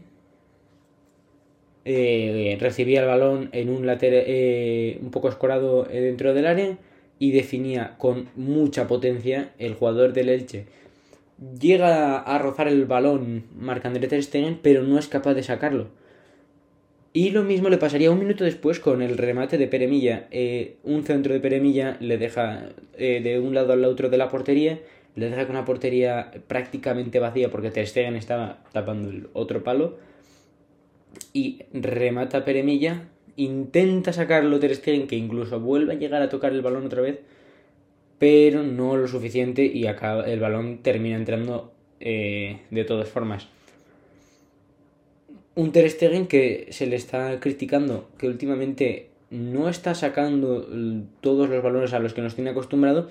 Eh, 1.84 2.56
recibía 2.60 3.00
el 3.00 3.06
balón 3.06 3.48
en 3.52 3.68
un 3.70 3.86
lateral 3.86 4.22
eh, 4.26 4.98
un 5.02 5.10
poco 5.10 5.28
escorado 5.28 5.88
eh, 5.90 6.00
dentro 6.00 6.32
del 6.32 6.46
área 6.46 6.78
y 7.18 7.32
definía 7.32 7.96
con 7.98 8.28
mucha 8.36 8.86
potencia 8.86 9.52
el 9.58 9.74
jugador 9.74 10.12
del 10.12 10.28
Elche. 10.28 10.66
Llega 11.58 12.18
a 12.18 12.38
rozar 12.38 12.68
el 12.68 12.84
balón 12.84 13.46
Marc-André 13.58 14.06
Ter 14.06 14.22
Stegen, 14.22 14.60
pero 14.62 14.84
no 14.84 14.98
es 14.98 15.08
capaz 15.08 15.34
de 15.34 15.42
sacarlo 15.42 15.88
y 17.14 17.30
lo 17.30 17.42
mismo 17.42 17.68
le 17.68 17.76
pasaría 17.76 18.10
un 18.10 18.18
minuto 18.18 18.44
después 18.44 18.80
con 18.80 19.02
el 19.02 19.18
remate 19.18 19.58
de 19.58 19.66
Peremilla. 19.66 20.28
Eh, 20.30 20.76
un 20.82 21.04
centro 21.04 21.34
de 21.34 21.40
Peremilla 21.40 21.98
le 22.00 22.16
deja 22.16 22.70
eh, 22.96 23.20
de 23.22 23.38
un 23.38 23.54
lado 23.54 23.74
al 23.74 23.84
otro 23.84 24.08
de 24.08 24.16
la 24.16 24.30
portería, 24.30 24.80
le 25.14 25.28
deja 25.28 25.46
con 25.46 25.56
una 25.56 25.66
portería 25.66 26.30
prácticamente 26.46 27.18
vacía 27.18 27.50
porque 27.50 27.70
Ter 27.70 27.86
Stegen 27.86 28.16
estaba 28.16 28.64
tapando 28.72 29.10
el 29.10 29.28
otro 29.34 29.62
palo. 29.62 29.98
Y 31.34 31.60
remata 31.74 32.46
Peremilla, 32.46 33.08
intenta 33.36 34.14
sacarlo 34.14 34.58
Ter 34.58 34.74
Stegen, 34.74 35.06
que 35.06 35.16
incluso 35.16 35.60
vuelve 35.60 35.92
a 35.92 35.98
llegar 35.98 36.22
a 36.22 36.30
tocar 36.30 36.52
el 36.52 36.62
balón 36.62 36.86
otra 36.86 37.02
vez, 37.02 37.20
pero 38.18 38.62
no 38.62 38.96
lo 38.96 39.06
suficiente 39.06 39.66
y 39.66 39.86
acaba, 39.86 40.24
el 40.24 40.40
balón 40.40 40.78
termina 40.78 41.16
entrando 41.16 41.74
eh, 42.00 42.60
de 42.70 42.84
todas 42.84 43.08
formas 43.10 43.48
un 45.54 45.72
Ter 45.72 45.88
Stegen 45.90 46.26
que 46.26 46.68
se 46.70 46.86
le 46.86 46.96
está 46.96 47.38
criticando 47.40 48.08
que 48.18 48.26
últimamente 48.26 49.08
no 49.30 49.68
está 49.68 49.94
sacando 49.94 50.66
todos 51.20 51.48
los 51.48 51.62
balones 51.62 51.92
a 51.92 51.98
los 51.98 52.14
que 52.14 52.22
nos 52.22 52.34
tiene 52.34 52.50
acostumbrado 52.50 53.08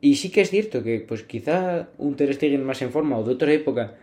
y 0.00 0.16
sí 0.16 0.30
que 0.30 0.42
es 0.42 0.50
cierto 0.50 0.82
que 0.82 1.00
pues 1.00 1.22
quizá 1.22 1.88
un 1.98 2.16
Ter 2.16 2.32
Stegen 2.34 2.64
más 2.64 2.82
en 2.82 2.90
forma 2.90 3.18
o 3.18 3.24
de 3.24 3.34
otra 3.34 3.52
época 3.52 3.94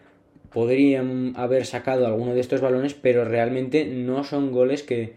podrían 0.51 1.33
haber 1.35 1.65
sacado 1.65 2.07
alguno 2.07 2.33
de 2.33 2.39
estos 2.39 2.61
balones 2.61 2.93
pero 2.93 3.25
realmente 3.25 3.85
no 3.85 4.23
son 4.23 4.51
goles 4.51 4.83
que 4.83 5.13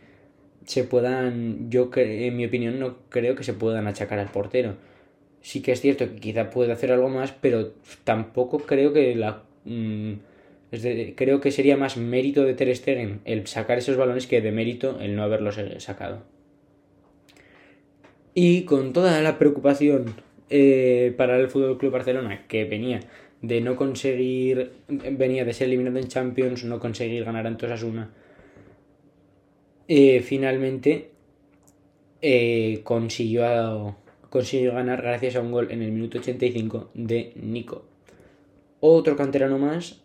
se 0.64 0.84
puedan 0.84 1.70
yo 1.70 1.90
en 1.94 2.37
mi 2.37 2.44
opinión 2.44 2.78
no 2.78 2.96
creo 3.08 3.34
que 3.34 3.44
se 3.44 3.54
puedan 3.54 3.87
achacar 3.87 4.18
al 4.18 4.30
portero. 4.30 4.75
Sí 5.40 5.62
que 5.62 5.72
es 5.72 5.80
cierto 5.80 6.06
que 6.06 6.16
quizá 6.16 6.50
puede 6.50 6.72
hacer 6.72 6.92
algo 6.92 7.08
más 7.08 7.32
pero 7.32 7.72
tampoco 8.04 8.58
creo 8.58 8.92
que 8.92 9.14
la 9.14 9.42
creo 10.70 11.40
que 11.40 11.50
sería 11.50 11.76
más 11.76 11.96
mérito 11.96 12.44
de 12.44 12.54
Ter 12.54 12.75
Stegen 12.75 13.20
el 13.25 13.46
sacar 13.46 13.78
esos 13.78 13.96
balones 13.96 14.26
que 14.26 14.40
de 14.40 14.52
mérito 14.52 14.98
el 15.00 15.16
no 15.16 15.22
haberlos 15.22 15.58
sacado. 15.78 16.22
Y 18.34 18.62
con 18.62 18.92
toda 18.92 19.20
la 19.22 19.38
preocupación 19.38 20.14
eh, 20.50 21.14
para 21.16 21.37
el 21.38 21.48
Fútbol 21.48 21.78
Club 21.78 21.92
Barcelona 21.92 22.46
que 22.46 22.64
venía 22.64 23.00
de 23.42 23.60
no 23.60 23.76
conseguir, 23.76 24.72
venía 24.88 25.44
de 25.44 25.52
ser 25.52 25.68
eliminado 25.68 25.98
en 25.98 26.08
Champions, 26.08 26.64
no 26.64 26.78
conseguir 26.78 27.25
ganar 27.25 27.46
ante 27.46 27.66
Osasuna, 27.66 28.10
eh, 29.87 30.20
finalmente 30.20 31.10
eh, 32.20 32.80
consiguió 32.84 33.96
consiguió 34.28 34.75
ganar 34.75 35.00
gracias 35.00 35.37
a 35.37 35.40
un 35.40 35.50
gol 35.50 35.68
en 35.70 35.82
el 35.82 35.92
minuto 35.92 36.18
85 36.18 36.90
de 36.92 37.32
Nico. 37.37 37.87
Otro 38.80 39.16
canterano 39.16 39.58
más 39.58 40.02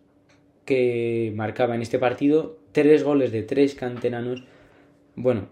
que 0.65 1.31
marcaba 1.35 1.75
en 1.75 1.81
este 1.81 1.99
partido 1.99 2.57
tres 2.71 3.03
goles 3.03 3.31
de 3.31 3.43
tres 3.43 3.75
canteranos. 3.75 4.43
Bueno, 5.15 5.49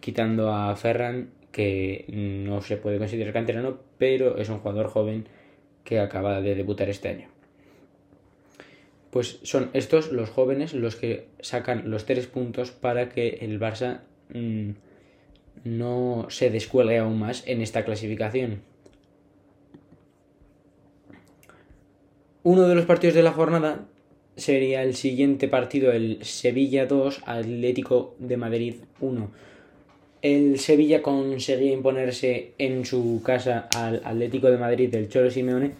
quitando 0.00 0.52
a 0.52 0.74
Ferran, 0.76 1.30
que 1.50 2.04
no 2.08 2.60
se 2.60 2.76
puede 2.76 2.98
considerar 2.98 3.32
canterano, 3.32 3.78
pero 3.98 4.36
es 4.36 4.48
un 4.48 4.58
jugador 4.58 4.88
joven 4.88 5.26
que 5.84 6.00
acaba 6.00 6.40
de 6.40 6.54
debutar 6.54 6.90
este 6.90 7.08
año. 7.08 7.28
Pues 9.10 9.38
son 9.42 9.70
estos 9.72 10.12
los 10.12 10.28
jóvenes 10.28 10.74
los 10.74 10.96
que 10.96 11.28
sacan 11.40 11.90
los 11.90 12.04
tres 12.04 12.26
puntos 12.26 12.72
para 12.72 13.08
que 13.08 13.38
el 13.40 13.58
Barça 13.58 14.00
mm, 14.34 14.72
no 15.64 16.26
se 16.28 16.50
descuelgue 16.50 16.98
aún 16.98 17.18
más 17.18 17.42
en 17.46 17.62
esta 17.62 17.84
clasificación. 17.84 18.60
Uno 22.42 22.68
de 22.68 22.74
los 22.74 22.84
partidos 22.84 23.14
de 23.14 23.22
la 23.22 23.32
jornada 23.32 23.86
sería 24.36 24.82
el 24.82 24.94
siguiente 24.94 25.48
partido, 25.48 25.92
el 25.92 26.18
Sevilla 26.22 26.86
2, 26.86 27.22
Atlético 27.26 28.14
de 28.18 28.36
Madrid 28.36 28.74
1. 29.00 29.30
El 30.22 30.58
Sevilla 30.58 31.02
conseguía 31.02 31.72
imponerse 31.72 32.52
en 32.58 32.84
su 32.84 33.22
casa 33.24 33.68
al 33.74 34.02
Atlético 34.04 34.50
de 34.50 34.58
Madrid 34.58 34.90
del 34.90 35.08
Cholo 35.08 35.30
Simeone, 35.30 35.72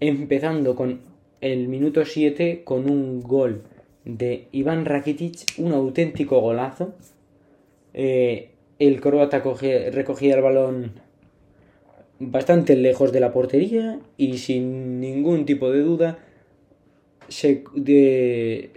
empezando 0.00 0.74
con 0.74 1.00
el 1.40 1.68
minuto 1.68 2.04
7 2.04 2.62
con 2.64 2.88
un 2.88 3.22
gol 3.22 3.62
de 4.04 4.46
Iván 4.52 4.84
Rakitic, 4.84 5.58
un 5.58 5.72
auténtico 5.72 6.40
golazo. 6.40 6.94
Eh, 7.94 8.50
el 8.78 9.00
croata 9.00 9.42
recogía 9.90 10.34
el 10.34 10.42
balón 10.42 10.92
bastante 12.18 12.76
lejos 12.76 13.12
de 13.12 13.20
la 13.20 13.32
portería 13.32 13.98
y 14.16 14.38
sin 14.38 15.00
ningún 15.00 15.44
tipo 15.44 15.70
de 15.70 15.80
duda 15.80 16.18
se, 17.28 17.64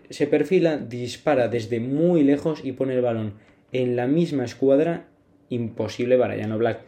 se 0.10 0.28
perfila, 0.28 0.78
dispara 0.78 1.48
desde 1.48 1.80
muy 1.80 2.24
lejos 2.24 2.62
y 2.64 2.72
pone 2.72 2.96
el 2.96 3.02
balón 3.02 3.34
en 3.72 3.96
la 3.96 4.08
misma 4.08 4.46
escuadra. 4.46 5.06
Imposible 5.50 6.18
para 6.18 6.38
Jan 6.38 6.58
Black. 6.58 6.82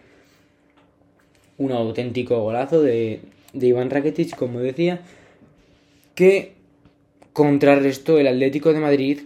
Un 1.58 1.72
auténtico 1.72 2.42
golazo 2.42 2.82
de, 2.82 3.20
Iván 3.54 3.90
Rakitic, 3.90 4.36
como 4.36 4.60
decía, 4.60 5.02
que 6.16 6.54
contrarrestó 7.34 8.20
el 8.20 8.28
Atlético 8.28 8.74
de 8.74 8.80
Madrid 8.80 9.20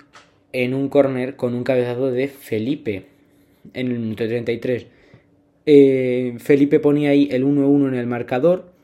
en 0.53 0.73
un 0.73 0.89
córner 0.89 1.35
con 1.35 1.53
un 1.53 1.63
cabezazo 1.63 2.11
de 2.11 2.27
Felipe 2.27 3.05
en 3.73 3.91
el 3.91 3.99
minuto 3.99 4.27
33. 4.27 4.87
Eh, 5.65 6.35
Felipe 6.37 6.79
ponía 6.79 7.09
ahí 7.09 7.27
el 7.31 7.43
1-1 7.43 7.89
en 7.89 7.95
el 7.95 8.07
marcador 8.07 8.74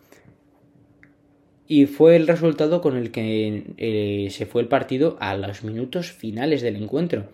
y 1.72 1.86
fue 1.86 2.18
el 2.18 2.28
resultado 2.28 2.82
con 2.82 2.98
el 2.98 3.12
que 3.12 3.63
eh, 3.78 4.28
se 4.30 4.46
fue 4.46 4.62
el 4.62 4.68
partido 4.68 5.16
a 5.22 5.38
los 5.38 5.63
minutos 5.63 6.12
finales 6.12 6.62
del 6.62 6.75
encuentro. 6.75 7.30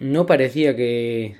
No 0.00 0.26
parecía 0.26 0.74
que, 0.74 1.36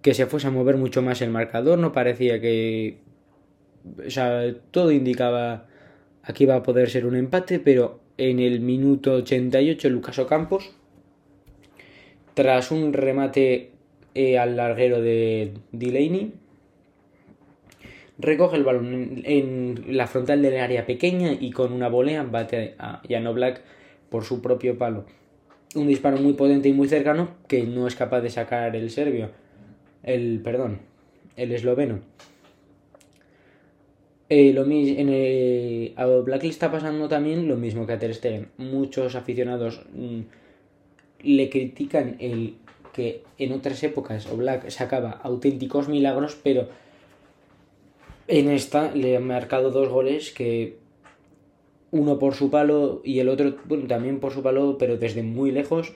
que 0.00 0.14
se 0.14 0.24
fuese 0.24 0.46
a 0.46 0.50
mover 0.50 0.78
mucho 0.78 1.02
más 1.02 1.20
el 1.20 1.28
marcador, 1.28 1.78
no 1.78 1.92
parecía 1.92 2.40
que... 2.40 3.00
O 4.02 4.08
sea, 4.08 4.54
todo 4.70 4.92
indicaba 4.92 5.66
aquí 6.22 6.46
va 6.46 6.56
a 6.56 6.62
poder 6.62 6.88
ser 6.88 7.04
un 7.04 7.14
empate, 7.14 7.58
pero 7.58 8.00
en 8.16 8.38
el 8.38 8.60
minuto 8.60 9.12
88 9.12 9.90
Lucas 9.90 10.18
Ocampos 10.18 10.70
tras 12.32 12.70
un 12.70 12.94
remate 12.94 13.72
eh, 14.14 14.38
al 14.38 14.56
larguero 14.56 15.02
de 15.02 15.52
Delaney, 15.72 16.32
recoge 18.18 18.56
el 18.56 18.64
balón 18.64 19.22
en, 19.24 19.84
la 19.88 20.06
frontal 20.06 20.42
del 20.42 20.58
área 20.58 20.86
pequeña 20.86 21.32
y 21.32 21.50
con 21.50 21.72
una 21.72 21.88
volea 21.88 22.22
bate 22.24 22.74
a 22.78 23.02
Jano 23.08 23.32
Black 23.32 23.62
por 24.10 24.24
su 24.24 24.42
propio 24.42 24.76
palo. 24.78 25.04
Un 25.74 25.86
disparo 25.86 26.18
muy 26.18 26.32
potente 26.32 26.68
y 26.68 26.72
muy 26.72 26.88
cercano 26.88 27.30
que 27.46 27.64
no 27.64 27.86
es 27.86 27.94
capaz 27.94 28.20
de 28.20 28.30
sacar 28.30 28.74
el 28.74 28.90
serbio. 28.90 29.30
El, 30.02 30.40
perdón, 30.42 30.80
el 31.36 31.52
esloveno. 31.52 32.00
Eh, 34.30 34.52
lo 34.52 34.64
en 34.64 35.08
el, 35.08 35.94
a 35.96 36.06
Black 36.06 36.42
le 36.42 36.48
está 36.50 36.70
pasando 36.70 37.08
también 37.08 37.48
lo 37.48 37.56
mismo 37.56 37.86
que 37.86 37.94
a 37.94 37.98
Ter 37.98 38.14
Stegen. 38.14 38.48
Muchos 38.58 39.14
aficionados 39.14 39.82
mm, 39.94 40.20
le 41.22 41.48
critican 41.48 42.16
el 42.18 42.56
que 42.92 43.22
en 43.38 43.52
otras 43.52 43.82
épocas 43.84 44.26
Oblak 44.26 44.70
sacaba 44.70 45.10
auténticos 45.22 45.88
milagros, 45.88 46.38
pero 46.42 46.68
en 48.28 48.50
esta 48.50 48.94
le 48.94 49.16
ha 49.16 49.20
marcado 49.20 49.70
dos 49.70 49.88
goles 49.88 50.30
que 50.30 50.76
uno 51.90 52.18
por 52.18 52.34
su 52.34 52.50
palo 52.50 53.00
y 53.02 53.18
el 53.20 53.28
otro 53.30 53.56
bueno, 53.64 53.86
también 53.86 54.20
por 54.20 54.32
su 54.32 54.42
palo, 54.42 54.76
pero 54.78 54.98
desde 54.98 55.22
muy 55.22 55.50
lejos. 55.50 55.94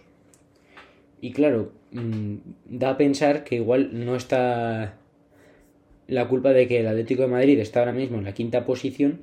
Y 1.21 1.33
claro, 1.33 1.71
mm, 1.93 2.37
da 2.65 2.91
a 2.91 2.97
pensar 2.97 3.45
que 3.45 3.57
igual 3.57 3.91
no 3.93 4.17
está 4.17 4.99
la 6.09 6.29
culpa 6.29 6.53
de 6.53 6.67
que 6.67 6.81
el 6.81 6.89
Atlético 6.89 7.23
de 7.23 7.29
Madrid 7.29 7.59
está 7.61 7.81
ahora 7.81 7.93
mismo 7.93 8.19
en 8.19 8.25
la 8.25 8.35
quinta 8.35 8.65
posición. 8.65 9.21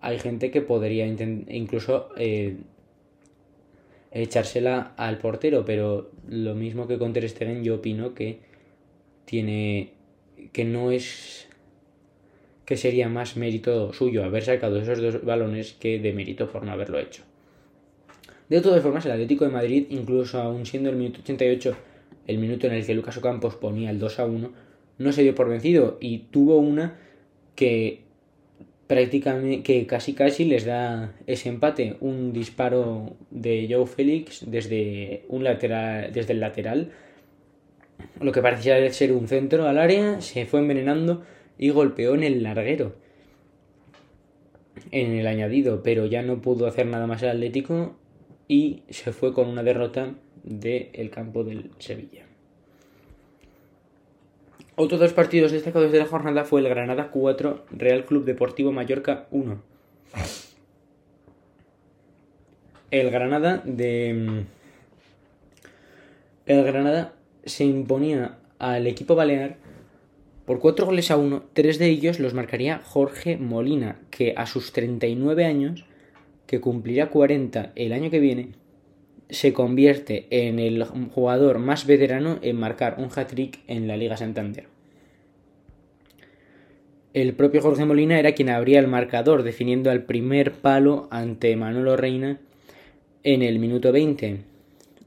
Hay 0.00 0.18
gente 0.18 0.50
que 0.50 0.62
podría 0.62 1.06
incluso 1.06 2.08
eh, 2.16 2.56
echársela 4.12 4.94
al 4.96 5.18
portero, 5.18 5.64
pero 5.64 6.10
lo 6.28 6.54
mismo 6.54 6.86
que 6.86 6.98
con 6.98 7.12
Ter 7.12 7.28
Stegen 7.28 7.64
yo 7.64 7.76
opino 7.76 8.14
que 8.14 8.40
tiene 9.24 9.92
que 10.52 10.64
no 10.64 10.90
es 10.90 11.48
que 12.72 12.78
sería 12.78 13.06
más 13.10 13.36
mérito 13.36 13.92
suyo 13.92 14.24
haber 14.24 14.44
sacado 14.44 14.80
esos 14.80 14.98
dos 14.98 15.22
balones 15.22 15.74
que 15.74 15.98
de 15.98 16.14
mérito 16.14 16.50
por 16.50 16.64
no 16.64 16.72
haberlo 16.72 16.98
hecho. 16.98 17.22
De 18.48 18.62
todas 18.62 18.82
formas, 18.82 19.04
el 19.04 19.12
Atlético 19.12 19.44
de 19.44 19.50
Madrid, 19.50 19.88
incluso 19.90 20.40
aún 20.40 20.64
siendo 20.64 20.88
el 20.88 20.96
minuto 20.96 21.20
88, 21.20 21.76
el 22.28 22.38
minuto 22.38 22.68
en 22.68 22.72
el 22.72 22.86
que 22.86 22.94
Lucas 22.94 23.18
Ocampos 23.18 23.56
ponía 23.56 23.90
el 23.90 23.98
2 23.98 24.20
a 24.20 24.24
1, 24.24 24.52
no 24.96 25.12
se 25.12 25.22
dio 25.22 25.34
por 25.34 25.50
vencido 25.50 25.98
y 26.00 26.20
tuvo 26.30 26.56
una 26.60 26.96
que 27.56 28.04
prácticamente 28.86 29.62
que 29.62 29.86
casi 29.86 30.14
casi 30.14 30.46
les 30.46 30.64
da 30.64 31.12
ese 31.26 31.50
empate 31.50 31.98
un 32.00 32.32
disparo 32.32 33.16
de 33.30 33.68
Joe 33.70 33.84
Félix 33.84 34.50
desde 34.50 35.26
un 35.28 35.44
lateral 35.44 36.10
desde 36.10 36.32
el 36.32 36.40
lateral 36.40 36.90
lo 38.18 38.32
que 38.32 38.40
parecía 38.40 38.90
ser 38.94 39.12
un 39.12 39.28
centro 39.28 39.68
al 39.68 39.76
área 39.76 40.22
se 40.22 40.46
fue 40.46 40.60
envenenando 40.60 41.22
y 41.58 41.70
golpeó 41.70 42.14
en 42.14 42.22
el 42.22 42.42
larguero 42.42 42.94
en 44.90 45.12
el 45.12 45.26
añadido 45.26 45.82
pero 45.82 46.06
ya 46.06 46.22
no 46.22 46.40
pudo 46.40 46.66
hacer 46.66 46.86
nada 46.86 47.06
más 47.06 47.22
el 47.22 47.30
Atlético 47.30 47.96
y 48.48 48.82
se 48.90 49.12
fue 49.12 49.32
con 49.32 49.48
una 49.48 49.62
derrota 49.62 50.14
del 50.44 51.10
campo 51.10 51.44
del 51.44 51.70
Sevilla 51.78 52.26
otros 54.74 55.00
dos 55.00 55.12
partidos 55.12 55.52
destacados 55.52 55.92
de 55.92 55.98
la 55.98 56.06
jornada 56.06 56.44
fue 56.44 56.60
el 56.60 56.68
Granada 56.68 57.10
4, 57.10 57.66
Real 57.72 58.04
Club 58.06 58.24
Deportivo 58.24 58.72
Mallorca 58.72 59.26
1. 59.30 59.60
El 62.90 63.10
Granada 63.10 63.62
de. 63.64 64.44
El 66.46 66.64
Granada 66.64 67.12
se 67.44 67.64
imponía 67.64 68.38
al 68.58 68.86
equipo 68.86 69.14
balear 69.14 69.56
por 70.44 70.58
4 70.58 70.86
goles 70.86 71.10
a 71.10 71.16
1. 71.16 71.44
Tres 71.52 71.78
de 71.78 71.86
ellos 71.86 72.18
los 72.18 72.34
marcaría 72.34 72.80
Jorge 72.84 73.36
Molina, 73.36 74.00
que 74.10 74.34
a 74.36 74.46
sus 74.46 74.72
39 74.72 75.44
años, 75.44 75.84
que 76.46 76.60
cumplirá 76.60 77.10
40 77.10 77.72
el 77.76 77.92
año 77.92 78.10
que 78.10 78.20
viene, 78.20 78.50
se 79.30 79.52
convierte 79.52 80.26
en 80.30 80.58
el 80.58 80.84
jugador 80.84 81.58
más 81.58 81.86
veterano 81.86 82.38
en 82.42 82.56
marcar 82.56 82.96
un 82.98 83.08
hat-trick 83.14 83.60
en 83.66 83.88
la 83.88 83.96
Liga 83.96 84.16
Santander. 84.16 84.66
El 87.14 87.34
propio 87.34 87.60
Jorge 87.60 87.84
Molina 87.84 88.18
era 88.18 88.32
quien 88.32 88.48
abría 88.48 88.80
el 88.80 88.88
marcador, 88.88 89.42
definiendo 89.42 89.90
al 89.90 90.04
primer 90.04 90.52
palo 90.52 91.08
ante 91.10 91.54
Manolo 91.56 91.96
Reina 91.96 92.40
en 93.22 93.42
el 93.42 93.58
minuto 93.58 93.92
20, 93.92 94.38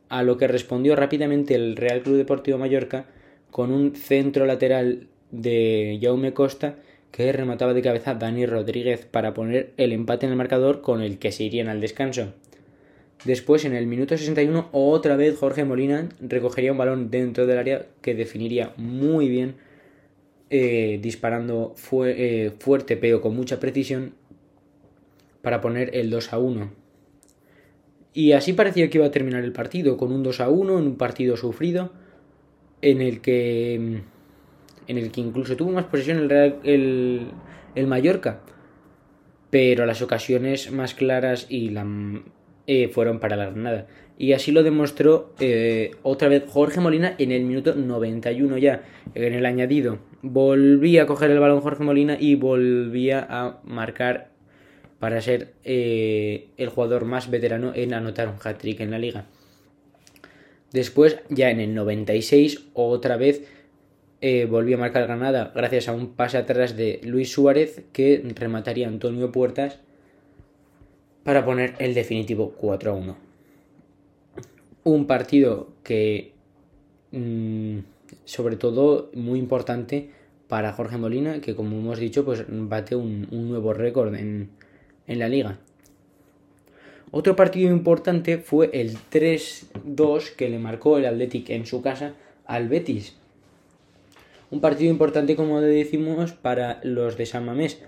a 0.09 0.23
lo 0.23 0.37
que 0.37 0.47
respondió 0.47 0.95
rápidamente 0.95 1.55
el 1.55 1.75
Real 1.75 2.01
Club 2.01 2.17
Deportivo 2.17 2.57
Mallorca 2.57 3.07
con 3.49 3.71
un 3.71 3.95
centro 3.95 4.45
lateral 4.45 5.07
de 5.41 5.99
Jaume 6.01 6.33
Costa 6.33 6.75
que 7.11 7.31
remataba 7.31 7.73
de 7.73 7.81
cabeza 7.81 8.11
a 8.11 8.15
Dani 8.15 8.45
Rodríguez 8.45 9.05
para 9.05 9.33
poner 9.33 9.71
el 9.77 9.93
empate 9.93 10.25
en 10.25 10.33
el 10.33 10.37
marcador 10.37 10.81
con 10.81 11.01
el 11.01 11.17
que 11.17 11.31
se 11.31 11.45
irían 11.45 11.69
al 11.69 11.79
descanso. 11.79 12.33
Después, 13.23 13.63
en 13.63 13.73
el 13.73 13.87
minuto 13.87 14.17
61, 14.17 14.67
otra 14.73 15.15
vez 15.15 15.37
Jorge 15.37 15.63
Molina 15.63 16.09
recogería 16.19 16.73
un 16.73 16.77
balón 16.77 17.09
dentro 17.09 17.47
del 17.47 17.57
área 17.57 17.85
que 18.01 18.15
definiría 18.15 18.73
muy 18.75 19.29
bien, 19.29 19.55
eh, 20.49 20.99
disparando 21.01 21.73
eh, 22.05 22.51
fuerte 22.59 22.97
pero 22.97 23.21
con 23.21 23.35
mucha 23.35 23.59
precisión 23.61 24.13
para 25.41 25.61
poner 25.61 25.95
el 25.95 26.09
2 26.09 26.33
a 26.33 26.37
1. 26.37 26.69
Y 28.13 28.33
así 28.33 28.53
parecía 28.53 28.89
que 28.89 28.97
iba 28.97 29.07
a 29.07 29.11
terminar 29.11 29.43
el 29.43 29.53
partido, 29.53 29.95
con 29.95 30.11
un 30.11 30.21
2 30.21 30.41
a 30.41 30.49
1 30.49 30.79
en 30.79 30.85
un 30.85 30.97
partido 30.97 31.37
sufrido, 31.37 31.91
en 32.81 33.01
el 33.01 33.21
que 33.21 34.01
en 34.87 34.97
el 34.97 35.11
que 35.11 35.21
incluso 35.21 35.55
tuvo 35.55 35.71
más 35.71 35.85
posesión 35.85 36.17
el, 36.17 36.29
Real, 36.29 36.59
el, 36.63 37.27
el 37.75 37.87
Mallorca, 37.87 38.41
pero 39.49 39.85
las 39.85 40.01
ocasiones 40.01 40.71
más 40.71 40.93
claras 40.93 41.47
y 41.49 41.69
la, 41.69 41.85
eh, 42.67 42.87
fueron 42.87 43.19
para 43.19 43.35
la 43.35 43.45
Granada. 43.45 43.87
Y 44.17 44.33
así 44.33 44.51
lo 44.51 44.63
demostró 44.63 45.33
eh, 45.39 45.91
otra 46.03 46.29
vez 46.29 46.45
Jorge 46.47 46.79
Molina 46.79 47.15
en 47.19 47.31
el 47.31 47.43
minuto 47.43 47.75
91 47.75 48.57
ya, 48.57 48.83
en 49.13 49.33
el 49.33 49.45
añadido. 49.45 49.99
Volvía 50.21 51.03
a 51.03 51.05
coger 51.05 51.31
el 51.31 51.39
balón 51.39 51.61
Jorge 51.61 51.83
Molina 51.83 52.17
y 52.19 52.35
volvía 52.35 53.25
a 53.29 53.59
marcar 53.65 54.29
para 54.99 55.21
ser 55.21 55.53
eh, 55.63 56.47
el 56.57 56.69
jugador 56.69 57.05
más 57.05 57.29
veterano 57.29 57.73
en 57.75 57.93
anotar 57.93 58.29
un 58.29 58.35
hat-trick 58.41 58.79
en 58.79 58.91
la 58.91 58.99
liga. 58.99 59.25
Después, 60.71 61.19
ya 61.29 61.51
en 61.51 61.59
el 61.59 61.75
96, 61.75 62.69
otra 62.73 63.17
vez 63.17 63.47
eh, 64.21 64.45
volvió 64.45 64.77
a 64.77 64.79
marcar 64.79 65.03
Granada 65.03 65.51
gracias 65.53 65.87
a 65.87 65.93
un 65.93 66.13
pase 66.13 66.37
atrás 66.37 66.75
de 66.75 66.99
Luis 67.03 67.31
Suárez 67.31 67.83
que 67.91 68.23
remataría 68.35 68.87
Antonio 68.87 69.31
Puertas 69.31 69.79
para 71.23 71.43
poner 71.43 71.75
el 71.79 71.93
definitivo 71.93 72.53
4 72.57 72.91
a 72.91 72.93
1. 72.93 73.17
Un 74.83 75.07
partido 75.07 75.69
que, 75.83 76.33
mmm, 77.11 77.79
sobre 78.23 78.55
todo, 78.55 79.09
muy 79.13 79.39
importante 79.39 80.11
para 80.47 80.73
Jorge 80.73 80.97
Molina, 80.97 81.41
que 81.41 81.55
como 81.55 81.77
hemos 81.77 81.99
dicho, 81.99 82.23
pues 82.23 82.45
bate 82.47 82.95
un, 82.95 83.27
un 83.31 83.49
nuevo 83.49 83.73
récord 83.73 84.13
en, 84.15 84.49
en 85.07 85.19
la 85.19 85.27
liga. 85.27 85.59
Otro 87.11 87.35
partido 87.35 87.71
importante 87.71 88.37
fue 88.37 88.69
el 88.73 88.97
3-2 89.11 90.35
que 90.35 90.49
le 90.49 90.59
marcó 90.59 90.97
el 90.97 91.05
Athletic 91.05 91.49
en 91.49 91.65
su 91.65 91.81
casa 91.81 92.13
al 92.45 92.67
Betis. 92.67 93.15
Un 94.51 94.61
partido 94.61 94.91
importante, 94.91 95.35
como 95.35 95.61
decimos, 95.61 96.33
para 96.33 96.79
los 96.83 97.17
de 97.17 97.25
San 97.25 97.45
Mamés, 97.45 97.81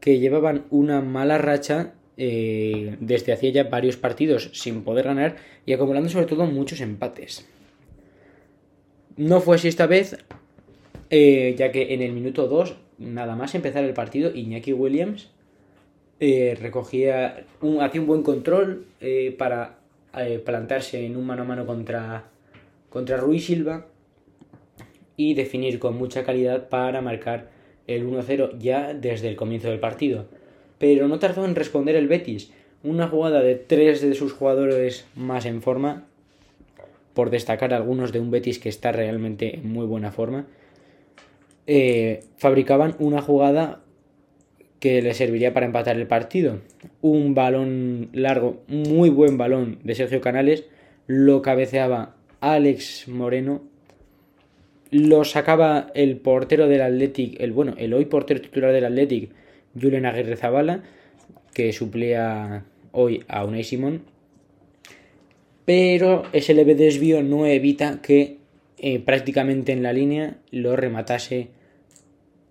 que 0.00 0.18
llevaban 0.18 0.64
una 0.70 1.00
mala 1.00 1.38
racha 1.38 1.94
eh, 2.16 2.96
desde 3.00 3.32
hacía 3.32 3.50
ya 3.50 3.64
varios 3.64 3.96
partidos 3.96 4.50
sin 4.52 4.82
poder 4.82 5.06
ganar 5.06 5.36
y 5.64 5.72
acumulando 5.72 6.08
sobre 6.10 6.26
todo 6.26 6.44
muchos 6.46 6.80
empates. 6.80 7.46
No 9.16 9.40
fue 9.40 9.56
así 9.56 9.68
esta 9.68 9.86
vez, 9.86 10.18
eh, 11.10 11.54
ya 11.56 11.70
que 11.70 11.94
en 11.94 12.02
el 12.02 12.12
minuto 12.12 12.48
2, 12.48 12.76
nada 12.98 13.36
más 13.36 13.54
empezar 13.54 13.84
el 13.84 13.94
partido, 13.94 14.34
Iñaki 14.34 14.72
Williams 14.72 15.30
eh, 16.18 16.58
recogía, 16.60 17.46
un, 17.60 17.80
hacía 17.80 18.00
un 18.00 18.06
buen 18.06 18.22
control 18.22 18.86
para 19.38 19.78
plantarse 20.44 21.06
en 21.06 21.16
un 21.16 21.26
mano 21.26 21.42
a 21.42 21.46
mano 21.46 21.64
contra, 21.64 22.24
contra 22.90 23.16
Ruiz 23.16 23.46
Silva 23.46 23.86
y 25.16 25.34
definir 25.34 25.78
con 25.78 25.96
mucha 25.96 26.24
calidad 26.24 26.68
para 26.68 27.00
marcar 27.00 27.50
el 27.86 28.06
1-0 28.06 28.58
ya 28.58 28.94
desde 28.94 29.28
el 29.28 29.36
comienzo 29.36 29.68
del 29.68 29.80
partido. 29.80 30.26
Pero 30.78 31.08
no 31.08 31.18
tardó 31.18 31.44
en 31.44 31.54
responder 31.54 31.96
el 31.96 32.08
Betis. 32.08 32.52
Una 32.82 33.08
jugada 33.08 33.40
de 33.40 33.54
tres 33.54 34.00
de 34.00 34.14
sus 34.14 34.32
jugadores 34.32 35.06
más 35.14 35.46
en 35.46 35.62
forma, 35.62 36.06
por 37.14 37.30
destacar 37.30 37.74
algunos 37.74 38.12
de 38.12 38.20
un 38.20 38.30
Betis 38.30 38.58
que 38.58 38.68
está 38.68 38.90
realmente 38.90 39.56
en 39.56 39.72
muy 39.72 39.86
buena 39.86 40.10
forma, 40.10 40.46
eh, 41.66 42.24
fabricaban 42.36 42.96
una 42.98 43.22
jugada 43.22 43.82
que 44.80 45.00
le 45.00 45.14
serviría 45.14 45.54
para 45.54 45.66
empatar 45.66 45.96
el 45.96 46.08
partido. 46.08 46.58
Un 47.00 47.34
balón 47.34 48.08
largo, 48.12 48.62
muy 48.66 49.10
buen 49.10 49.38
balón 49.38 49.78
de 49.84 49.94
Sergio 49.94 50.20
Canales, 50.20 50.64
lo 51.06 51.40
cabeceaba 51.40 52.16
Alex 52.40 53.06
Moreno, 53.06 53.62
lo 54.92 55.24
sacaba 55.24 55.90
el 55.94 56.18
portero 56.18 56.68
del 56.68 56.82
Athletic, 56.82 57.40
el 57.40 57.52
bueno, 57.52 57.74
el 57.78 57.94
hoy 57.94 58.04
portero 58.04 58.42
titular 58.42 58.72
del 58.72 58.84
Athletic, 58.84 59.30
Julian 59.80 60.04
Aguirre 60.04 60.36
Zabala, 60.36 60.82
que 61.54 61.72
suplía 61.72 62.64
hoy 62.92 63.24
a 63.26 63.44
Unai 63.44 63.64
Simón. 63.64 64.02
Pero 65.64 66.24
ese 66.34 66.52
leve 66.52 66.74
desvío 66.74 67.22
no 67.22 67.46
evita 67.46 68.02
que 68.02 68.36
eh, 68.76 68.98
prácticamente 68.98 69.72
en 69.72 69.82
la 69.82 69.94
línea 69.94 70.36
lo 70.50 70.76
rematase 70.76 71.48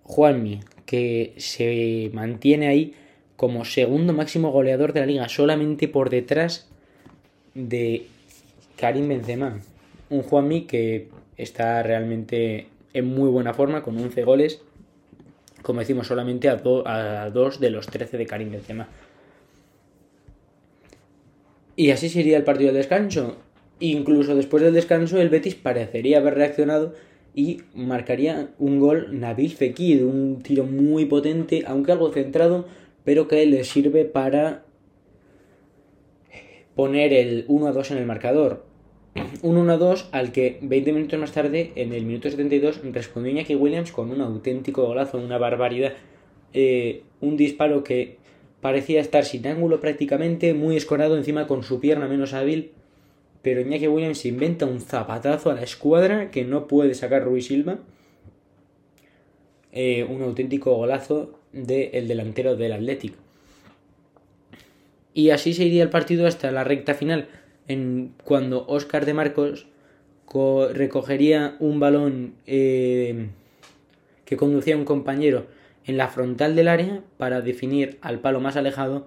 Juanmi, 0.02 0.60
que 0.84 1.34
se 1.36 2.10
mantiene 2.12 2.66
ahí 2.66 2.94
como 3.36 3.64
segundo 3.64 4.12
máximo 4.12 4.50
goleador 4.50 4.92
de 4.92 5.00
la 5.00 5.06
liga, 5.06 5.28
solamente 5.28 5.86
por 5.86 6.10
detrás 6.10 6.68
de 7.54 8.06
Karim 8.76 9.08
Benzema. 9.08 9.60
Un 10.10 10.22
Juanmi 10.22 10.62
que 10.62 11.08
está 11.42 11.82
realmente 11.82 12.68
en 12.92 13.06
muy 13.06 13.28
buena 13.28 13.54
forma, 13.54 13.82
con 13.82 13.96
11 13.98 14.24
goles, 14.24 14.62
como 15.62 15.80
decimos, 15.80 16.06
solamente 16.06 16.48
a, 16.48 16.56
do, 16.56 16.84
dos 17.32 17.60
de 17.60 17.70
los 17.70 17.86
13 17.86 18.18
de 18.18 18.26
Karim 18.26 18.50
Benzema. 18.50 18.88
Y 21.76 21.90
así 21.90 22.08
sería 22.08 22.36
el 22.36 22.44
partido 22.44 22.68
del 22.68 22.82
descanso. 22.82 23.36
Incluso 23.80 24.36
después 24.36 24.62
del 24.62 24.74
descanso, 24.74 25.20
el 25.20 25.30
Betis 25.30 25.54
parecería 25.54 26.18
haber 26.18 26.34
reaccionado 26.34 26.94
y 27.34 27.62
marcaría 27.74 28.50
un 28.58 28.78
gol 28.78 29.18
Nabil 29.18 29.52
Fekir, 29.52 30.04
un 30.04 30.42
tiro 30.42 30.64
muy 30.64 31.06
potente, 31.06 31.64
aunque 31.66 31.92
algo 31.92 32.12
centrado, 32.12 32.66
pero 33.04 33.26
que 33.26 33.44
le 33.46 33.64
sirve 33.64 34.04
para 34.04 34.64
poner 36.74 37.12
el 37.12 37.44
1 37.48 37.66
a 37.66 37.72
2 37.72 37.90
en 37.92 37.98
el 37.98 38.06
marcador. 38.06 38.64
Un 39.42 39.56
1 39.56 39.72
a 39.72 39.76
2 39.76 40.08
al 40.12 40.32
que 40.32 40.58
20 40.62 40.92
minutos 40.92 41.18
más 41.18 41.32
tarde, 41.32 41.72
en 41.74 41.92
el 41.92 42.04
minuto 42.04 42.30
72, 42.30 42.80
respondió 42.92 43.32
Iñaki 43.32 43.54
Williams 43.54 43.92
con 43.92 44.10
un 44.10 44.20
auténtico 44.20 44.86
golazo, 44.86 45.18
una 45.18 45.38
barbaridad. 45.38 45.92
Eh, 46.54 47.02
un 47.20 47.36
disparo 47.36 47.82
que 47.84 48.18
parecía 48.60 49.00
estar 49.00 49.24
sin 49.24 49.46
ángulo 49.46 49.80
prácticamente, 49.80 50.54
muy 50.54 50.76
escorado 50.76 51.16
encima 51.16 51.46
con 51.46 51.62
su 51.62 51.80
pierna 51.80 52.06
menos 52.08 52.34
hábil 52.34 52.72
pero 53.42 53.60
Iñaki 53.60 53.88
Williams 53.88 54.24
inventa 54.24 54.66
un 54.66 54.80
zapatazo 54.80 55.50
a 55.50 55.54
la 55.54 55.62
escuadra 55.62 56.30
que 56.30 56.44
no 56.44 56.68
puede 56.68 56.94
sacar 56.94 57.24
Ruiz 57.24 57.48
Silva. 57.48 57.80
Eh, 59.72 60.04
un 60.04 60.22
auténtico 60.22 60.74
golazo 60.76 61.38
del 61.52 62.06
delantero 62.06 62.56
del 62.56 62.72
Athletic. 62.72 63.14
Y 65.12 65.30
así 65.30 65.54
se 65.54 65.64
iría 65.64 65.82
el 65.82 65.90
partido 65.90 66.26
hasta 66.26 66.50
la 66.52 66.64
recta 66.64 66.94
final, 66.94 67.28
en 67.68 68.14
cuando 68.24 68.66
Oscar 68.66 69.06
de 69.06 69.14
Marcos 69.14 69.66
recogería 70.72 71.56
un 71.60 71.78
balón 71.78 72.34
eh, 72.46 73.28
que 74.24 74.36
conducía 74.36 74.76
un 74.76 74.84
compañero 74.84 75.46
en 75.84 75.96
la 75.96 76.08
frontal 76.08 76.56
del 76.56 76.68
área 76.68 77.02
para 77.18 77.40
definir 77.40 77.98
al 78.00 78.20
palo 78.20 78.40
más 78.40 78.56
alejado 78.56 79.06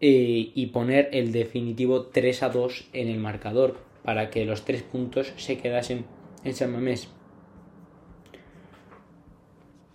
eh, 0.00 0.50
y 0.54 0.66
poner 0.66 1.08
el 1.12 1.32
definitivo 1.32 2.06
3 2.06 2.42
a 2.42 2.48
2 2.48 2.88
en 2.92 3.08
el 3.08 3.18
marcador 3.18 3.76
para 4.02 4.30
que 4.30 4.44
los 4.44 4.64
tres 4.64 4.82
puntos 4.82 5.32
se 5.36 5.58
quedasen 5.58 6.04
en 6.44 6.54
San 6.54 6.72
Mamés. 6.72 7.08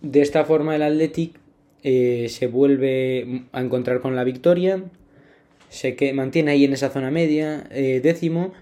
De 0.00 0.20
esta 0.20 0.44
forma 0.44 0.74
el 0.74 0.82
Athletic 0.82 1.38
eh, 1.82 2.26
se 2.28 2.46
vuelve 2.46 3.44
a 3.52 3.60
encontrar 3.60 4.00
con 4.00 4.16
la 4.16 4.24
victoria, 4.24 4.82
se 5.72 5.96
que 5.96 6.12
mantiene 6.12 6.50
ahí 6.50 6.66
en 6.66 6.74
esa 6.74 6.90
zona 6.90 7.10
media, 7.10 7.64
eh, 7.70 8.00
décimo, 8.02 8.52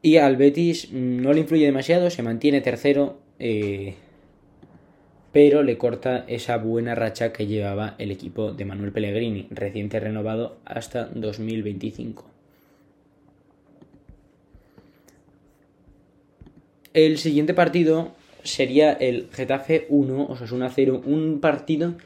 y 0.00 0.16
al 0.16 0.36
Betis 0.36 0.90
no 0.90 1.34
le 1.34 1.40
influye 1.40 1.66
demasiado, 1.66 2.08
se 2.08 2.22
mantiene 2.22 2.62
tercero, 2.62 3.18
eh, 3.38 3.94
pero 5.32 5.62
le 5.62 5.76
corta 5.76 6.24
esa 6.28 6.56
buena 6.56 6.94
racha 6.94 7.34
que 7.34 7.46
llevaba 7.46 7.94
el 7.98 8.10
equipo 8.10 8.52
de 8.54 8.64
Manuel 8.64 8.90
Pellegrini, 8.90 9.48
reciente 9.50 10.00
renovado 10.00 10.56
hasta 10.64 11.04
2025. 11.14 12.24
El 16.94 17.18
siguiente 17.18 17.52
partido 17.52 18.12
sería 18.44 18.92
el 18.92 19.28
Getafe 19.30 19.84
1, 19.90 20.24
Osasuna 20.24 20.70
0, 20.70 21.02
un 21.04 21.40
partido 21.40 21.96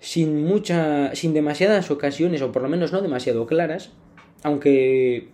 sin 0.00 0.44
mucha 0.44 1.14
sin 1.14 1.34
demasiadas 1.34 1.90
ocasiones 1.90 2.42
o 2.42 2.52
por 2.52 2.62
lo 2.62 2.68
menos 2.68 2.92
no 2.92 3.02
demasiado 3.02 3.46
claras, 3.46 3.90
aunque 4.42 5.28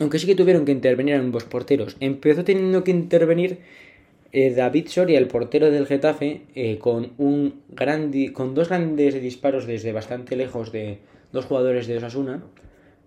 aunque 0.00 0.18
sí 0.18 0.26
que 0.26 0.34
tuvieron 0.34 0.64
que 0.64 0.72
intervenir 0.72 1.14
ambos 1.14 1.44
porteros. 1.44 1.96
Empezó 2.00 2.44
teniendo 2.44 2.84
que 2.84 2.92
intervenir 2.92 3.58
eh, 4.32 4.50
David 4.54 4.88
Soria, 4.88 5.18
el 5.18 5.26
portero 5.26 5.70
del 5.70 5.86
Getafe, 5.86 6.42
eh, 6.54 6.78
con, 6.78 7.12
un 7.18 7.62
gran 7.70 8.12
con 8.32 8.54
dos 8.54 8.68
grandes 8.68 9.20
disparos 9.20 9.66
desde 9.66 9.92
bastante 9.92 10.36
lejos 10.36 10.70
de 10.70 10.98
dos 11.32 11.46
jugadores 11.46 11.86
de 11.86 11.96
Osasuna. 11.96 12.42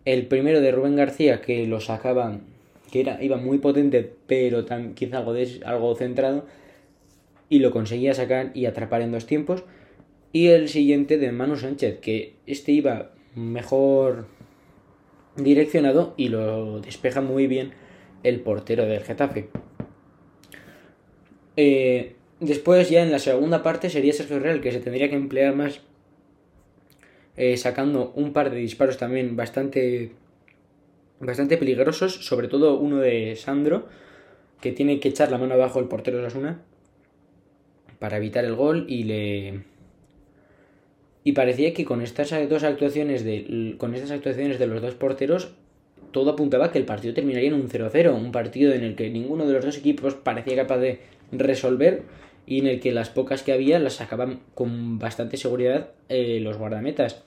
El 0.03 0.25
primero 0.25 0.61
de 0.61 0.71
Rubén 0.71 0.95
García, 0.95 1.41
que 1.41 1.67
lo 1.67 1.79
sacaba, 1.79 2.39
que 2.91 3.01
era, 3.01 3.23
iba 3.23 3.37
muy 3.37 3.59
potente, 3.59 4.11
pero 4.25 4.65
tan, 4.65 4.95
quizá 4.95 5.19
algo, 5.19 5.35
algo 5.65 5.95
centrado, 5.95 6.45
y 7.49 7.59
lo 7.59 7.71
conseguía 7.71 8.13
sacar 8.13 8.51
y 8.53 8.65
atrapar 8.65 9.01
en 9.01 9.11
dos 9.11 9.27
tiempos. 9.27 9.63
Y 10.33 10.47
el 10.47 10.69
siguiente 10.69 11.17
de 11.17 11.31
Manu 11.31 11.57
Sánchez, 11.57 11.99
que 11.99 12.35
este 12.45 12.71
iba 12.71 13.11
mejor 13.35 14.27
direccionado 15.35 16.13
y 16.17 16.29
lo 16.29 16.79
despeja 16.79 17.21
muy 17.21 17.47
bien 17.47 17.71
el 18.23 18.39
portero 18.41 18.85
del 18.85 19.01
Getafe. 19.01 19.49
Eh, 21.57 22.15
después 22.39 22.89
ya 22.89 23.03
en 23.03 23.11
la 23.11 23.19
segunda 23.19 23.61
parte 23.63 23.89
sería 23.89 24.13
Sergio 24.13 24.39
Real 24.39 24.61
que 24.61 24.71
se 24.71 24.79
tendría 24.79 25.09
que 25.09 25.15
emplear 25.15 25.55
más 25.55 25.81
eh, 27.35 27.57
sacando 27.57 28.13
un 28.15 28.33
par 28.33 28.51
de 28.51 28.57
disparos 28.57 28.97
también 28.97 29.35
bastante 29.35 30.11
bastante 31.19 31.57
peligrosos, 31.57 32.25
sobre 32.25 32.47
todo 32.47 32.79
uno 32.79 32.97
de 32.97 33.35
Sandro 33.35 33.87
que 34.59 34.71
tiene 34.71 34.99
que 34.99 35.09
echar 35.09 35.31
la 35.31 35.37
mano 35.37 35.55
abajo 35.55 35.79
el 35.79 35.87
portero 35.87 36.17
de 36.17 36.25
Osasuna 36.25 36.61
para 37.99 38.17
evitar 38.17 38.45
el 38.45 38.55
gol 38.55 38.85
y 38.87 39.03
le 39.03 39.63
y 41.23 41.33
parecía 41.33 41.73
que 41.73 41.85
con 41.85 42.01
estas 42.01 42.33
dos 42.49 42.63
actuaciones 42.63 43.23
de 43.23 43.75
con 43.77 43.93
estas 43.93 44.11
actuaciones 44.11 44.59
de 44.59 44.67
los 44.67 44.81
dos 44.81 44.95
porteros 44.95 45.51
todo 46.11 46.31
apuntaba 46.31 46.71
que 46.71 46.79
el 46.79 46.85
partido 46.85 47.13
terminaría 47.13 47.49
en 47.49 47.55
un 47.55 47.69
0-0, 47.69 48.13
un 48.13 48.31
partido 48.31 48.73
en 48.73 48.83
el 48.83 48.95
que 48.95 49.09
ninguno 49.09 49.45
de 49.45 49.53
los 49.53 49.65
dos 49.65 49.77
equipos 49.77 50.15
parecía 50.15 50.55
capaz 50.55 50.79
de 50.79 50.99
resolver 51.31 52.03
y 52.45 52.59
en 52.59 52.67
el 52.67 52.79
que 52.79 52.91
las 52.91 53.09
pocas 53.09 53.43
que 53.43 53.53
había 53.53 53.79
las 53.79 53.93
sacaban 53.93 54.41
con 54.55 54.99
bastante 54.99 55.37
seguridad 55.37 55.91
eh, 56.09 56.39
los 56.41 56.57
guardametas. 56.57 57.23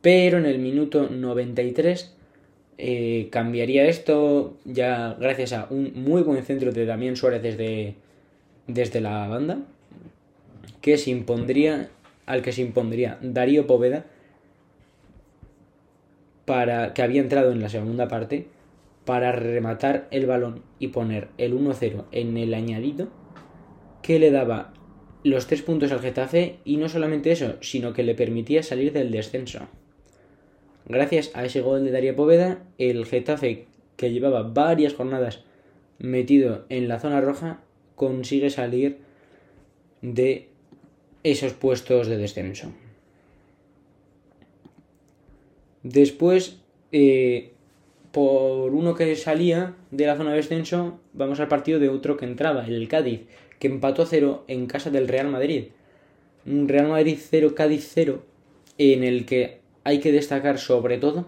Pero 0.00 0.38
en 0.38 0.46
el 0.46 0.58
minuto 0.58 1.08
93 1.08 2.14
eh, 2.78 3.28
cambiaría 3.30 3.86
esto 3.86 4.56
ya 4.64 5.16
gracias 5.18 5.52
a 5.52 5.66
un 5.70 5.92
muy 5.94 6.22
buen 6.22 6.44
centro 6.44 6.72
de 6.72 6.86
Damián 6.86 7.16
Suárez 7.16 7.42
desde, 7.42 7.94
desde 8.66 9.00
la 9.00 9.26
banda, 9.26 9.58
que 10.80 10.96
se 10.96 11.10
impondría, 11.10 11.90
al 12.28 12.42
que 12.42 12.52
se 12.52 12.62
impondría 12.62 13.18
Darío 13.22 13.66
Poveda, 13.66 14.04
para, 16.44 16.94
que 16.94 17.02
había 17.02 17.20
entrado 17.20 17.52
en 17.52 17.60
la 17.60 17.68
segunda 17.68 18.06
parte, 18.06 18.46
para 19.04 19.32
rematar 19.32 20.06
el 20.10 20.26
balón 20.26 20.62
y 20.78 20.88
poner 20.88 21.28
el 21.38 21.58
1-0 21.58 22.04
en 22.12 22.36
el 22.36 22.52
añadido 22.52 23.08
que 24.02 24.18
le 24.18 24.30
daba 24.30 24.74
los 25.24 25.46
tres 25.46 25.62
puntos 25.62 25.90
al 25.90 26.00
Getafe 26.00 26.58
y 26.64 26.76
no 26.76 26.88
solamente 26.88 27.32
eso, 27.32 27.56
sino 27.60 27.92
que 27.92 28.02
le 28.02 28.14
permitía 28.14 28.62
salir 28.62 28.92
del 28.92 29.10
descenso. 29.10 29.60
Gracias 30.86 31.30
a 31.34 31.44
ese 31.44 31.62
gol 31.62 31.84
de 31.84 31.90
Daría 31.90 32.14
Poveda, 32.14 32.62
el 32.76 33.06
Getafe, 33.06 33.66
que 33.96 34.10
llevaba 34.10 34.42
varias 34.42 34.94
jornadas 34.94 35.44
metido 35.98 36.66
en 36.68 36.88
la 36.88 37.00
zona 37.00 37.20
roja, 37.20 37.60
consigue 37.96 38.50
salir 38.50 38.98
de 40.02 40.48
esos 41.30 41.52
puestos 41.52 42.06
de 42.06 42.16
descenso. 42.16 42.72
Después, 45.82 46.58
eh, 46.92 47.52
por 48.12 48.74
uno 48.74 48.94
que 48.94 49.14
salía 49.16 49.74
de 49.90 50.06
la 50.06 50.16
zona 50.16 50.30
de 50.30 50.36
descenso, 50.36 50.98
vamos 51.12 51.40
al 51.40 51.48
partido 51.48 51.78
de 51.78 51.88
otro 51.88 52.16
que 52.16 52.24
entraba, 52.24 52.66
el 52.66 52.88
Cádiz, 52.88 53.22
que 53.58 53.68
empató 53.68 54.06
0 54.06 54.44
en 54.48 54.66
casa 54.66 54.90
del 54.90 55.08
Real 55.08 55.28
Madrid. 55.28 55.66
Un 56.46 56.68
Real 56.68 56.88
Madrid 56.88 57.18
0, 57.18 57.54
Cádiz 57.54 57.90
0, 57.92 58.22
en 58.78 59.04
el 59.04 59.26
que 59.26 59.60
hay 59.84 60.00
que 60.00 60.12
destacar 60.12 60.58
sobre 60.58 60.98
todo 60.98 61.26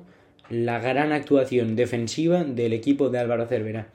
la 0.48 0.80
gran 0.80 1.12
actuación 1.12 1.76
defensiva 1.76 2.44
del 2.44 2.72
equipo 2.72 3.08
de 3.08 3.18
Álvaro 3.18 3.46
Cervera. 3.46 3.88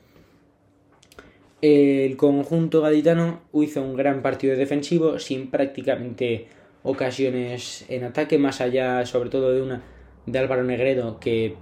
El 1.68 2.16
conjunto 2.16 2.82
gaditano 2.82 3.42
hizo 3.52 3.82
un 3.82 3.96
gran 3.96 4.22
partido 4.22 4.56
defensivo 4.56 5.18
sin 5.18 5.50
prácticamente 5.50 6.46
ocasiones 6.84 7.86
en 7.90 8.04
ataque, 8.04 8.38
más 8.38 8.62
allá 8.62 9.04
sobre 9.08 9.32
todo 9.32 9.52
de 9.52 9.64
una 9.64 9.82
de 10.28 10.38
Álvaro 10.38 10.64
Negredo 10.64 11.20
que 11.20 11.56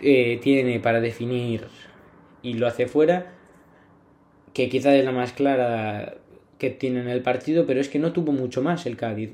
eh, 0.00 0.40
tiene 0.42 0.80
para 0.80 1.02
definir 1.02 1.66
y 2.40 2.54
lo 2.54 2.66
hace 2.66 2.86
fuera, 2.86 3.34
que 4.54 4.70
quizás 4.70 4.94
es 4.94 5.04
la 5.04 5.12
más 5.12 5.34
clara 5.34 6.14
que 6.56 6.70
tiene 6.70 7.00
en 7.00 7.08
el 7.08 7.20
partido, 7.20 7.66
pero 7.66 7.78
es 7.78 7.90
que 7.90 7.98
no 7.98 8.14
tuvo 8.14 8.32
mucho 8.32 8.62
más 8.62 8.86
el 8.86 8.96
Cádiz. 8.96 9.32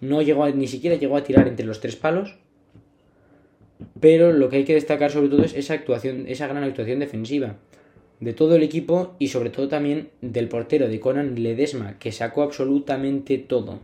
No 0.00 0.22
llegó 0.22 0.48
ni 0.50 0.68
siquiera 0.68 0.94
llegó 0.94 1.16
a 1.16 1.24
tirar 1.24 1.48
entre 1.48 1.66
los 1.66 1.80
tres 1.80 1.96
palos. 1.96 2.36
Pero 3.98 4.32
lo 4.32 4.48
que 4.48 4.58
hay 4.58 4.64
que 4.64 4.74
destacar 4.74 5.10
sobre 5.10 5.28
todo 5.28 5.42
es 5.42 5.54
esa 5.54 5.74
actuación, 5.74 6.26
esa 6.28 6.46
gran 6.46 6.62
actuación 6.62 7.00
defensiva 7.00 7.56
de 8.20 8.32
todo 8.32 8.56
el 8.56 8.62
equipo 8.62 9.14
y 9.18 9.28
sobre 9.28 9.50
todo 9.50 9.68
también 9.68 10.10
del 10.20 10.48
portero 10.48 10.88
de 10.88 11.00
Conan 11.00 11.40
Ledesma, 11.42 11.98
que 11.98 12.12
sacó 12.12 12.42
absolutamente 12.42 13.38
todo. 13.38 13.80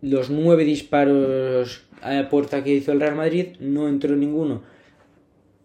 Los 0.00 0.30
nueve 0.30 0.64
disparos 0.64 1.84
a 2.00 2.28
puerta 2.28 2.64
que 2.64 2.74
hizo 2.74 2.92
el 2.92 3.00
Real 3.00 3.14
Madrid 3.14 3.56
no 3.60 3.88
entró 3.88 4.16
ninguno 4.16 4.62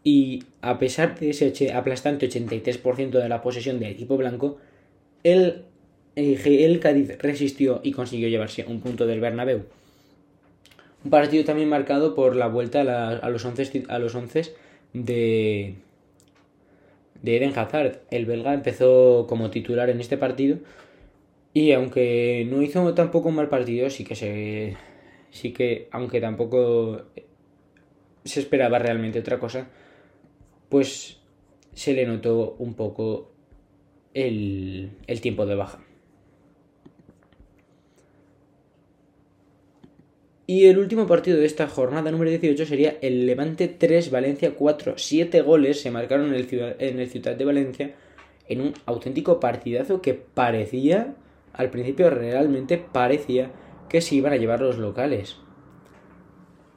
y 0.08 0.44
a 0.62 0.80
pesar 0.80 1.20
de 1.20 1.32
ese 1.32 1.74
aplastante 1.74 2.30
83% 2.30 3.10
de 3.10 3.28
la 3.28 3.42
posesión 3.42 3.78
del 3.78 3.92
equipo 3.92 4.16
blanco, 4.16 4.58
el, 5.24 5.64
el 6.16 6.80
Cádiz 6.80 7.18
resistió 7.20 7.82
y 7.84 7.92
consiguió 7.92 8.30
llevarse 8.30 8.64
un 8.66 8.80
punto 8.80 9.06
del 9.06 9.20
Bernabéu. 9.20 9.64
Un 11.04 11.12
partido 11.12 11.44
también 11.44 11.68
marcado 11.68 12.16
por 12.16 12.38
la 12.38 12.48
vuelta 12.48 12.82
a, 12.82 13.30
los 13.30 13.44
11 13.44 13.84
a 13.90 14.00
los 14.00 14.16
de, 14.94 15.76
de 17.22 17.38
Eden 17.38 17.58
Hazard. 17.58 18.02
El 18.12 18.26
belga 18.26 18.54
empezó 18.54 19.26
como 19.28 19.50
titular 19.50 19.90
en 19.90 20.00
este 20.00 20.18
partido 20.18 20.60
y 21.54 21.72
aunque 21.72 22.46
no 22.50 22.62
hizo 22.62 22.94
tampoco 22.94 23.30
un 23.30 23.36
mal 23.36 23.50
partido, 23.50 23.90
sí 23.90 24.04
que 24.04 24.16
se 24.16 24.78
sí 25.32 25.54
que 25.54 25.88
aunque 25.92 26.22
tampoco 26.22 27.04
se 28.24 28.40
esperaba 28.40 28.80
realmente 28.80 29.20
otra 29.20 29.40
cosa, 29.40 29.68
pues 30.70 31.20
se 31.74 31.94
le 31.94 32.06
notó 32.06 32.56
un 32.60 32.74
poco 32.74 33.32
el, 34.14 34.92
tiempo 35.22 35.46
de 35.46 35.56
baja. 35.56 35.80
Y 40.50 40.68
el 40.68 40.78
último 40.80 41.08
partido 41.08 41.38
de 41.38 41.46
esta 41.46 41.68
jornada 41.68 42.10
número 42.10 42.30
18 42.32 42.66
sería 42.66 42.98
el 43.02 43.26
Levante 43.26 43.68
3, 43.68 44.10
Valencia 44.10 44.56
4. 44.56 44.94
7 44.96 45.42
goles 45.42 45.82
se 45.82 45.92
marcaron 45.92 46.30
en 46.30 46.36
el, 46.36 46.46
ciudad, 46.46 46.74
en 46.80 47.02
el 47.02 47.10
Ciudad 47.10 47.36
de 47.36 47.44
Valencia 47.44 47.96
en 48.48 48.62
un 48.62 48.74
auténtico 48.86 49.42
partidazo 49.42 50.02
que 50.02 50.14
parecía, 50.14 51.16
al 51.52 51.70
principio 51.70 52.10
realmente 52.10 52.78
parecía 52.78 53.52
que 53.90 54.00
se 54.00 54.16
iban 54.16 54.32
a 54.32 54.38
llevar 54.38 54.62
los 54.62 54.78
locales. 54.78 55.36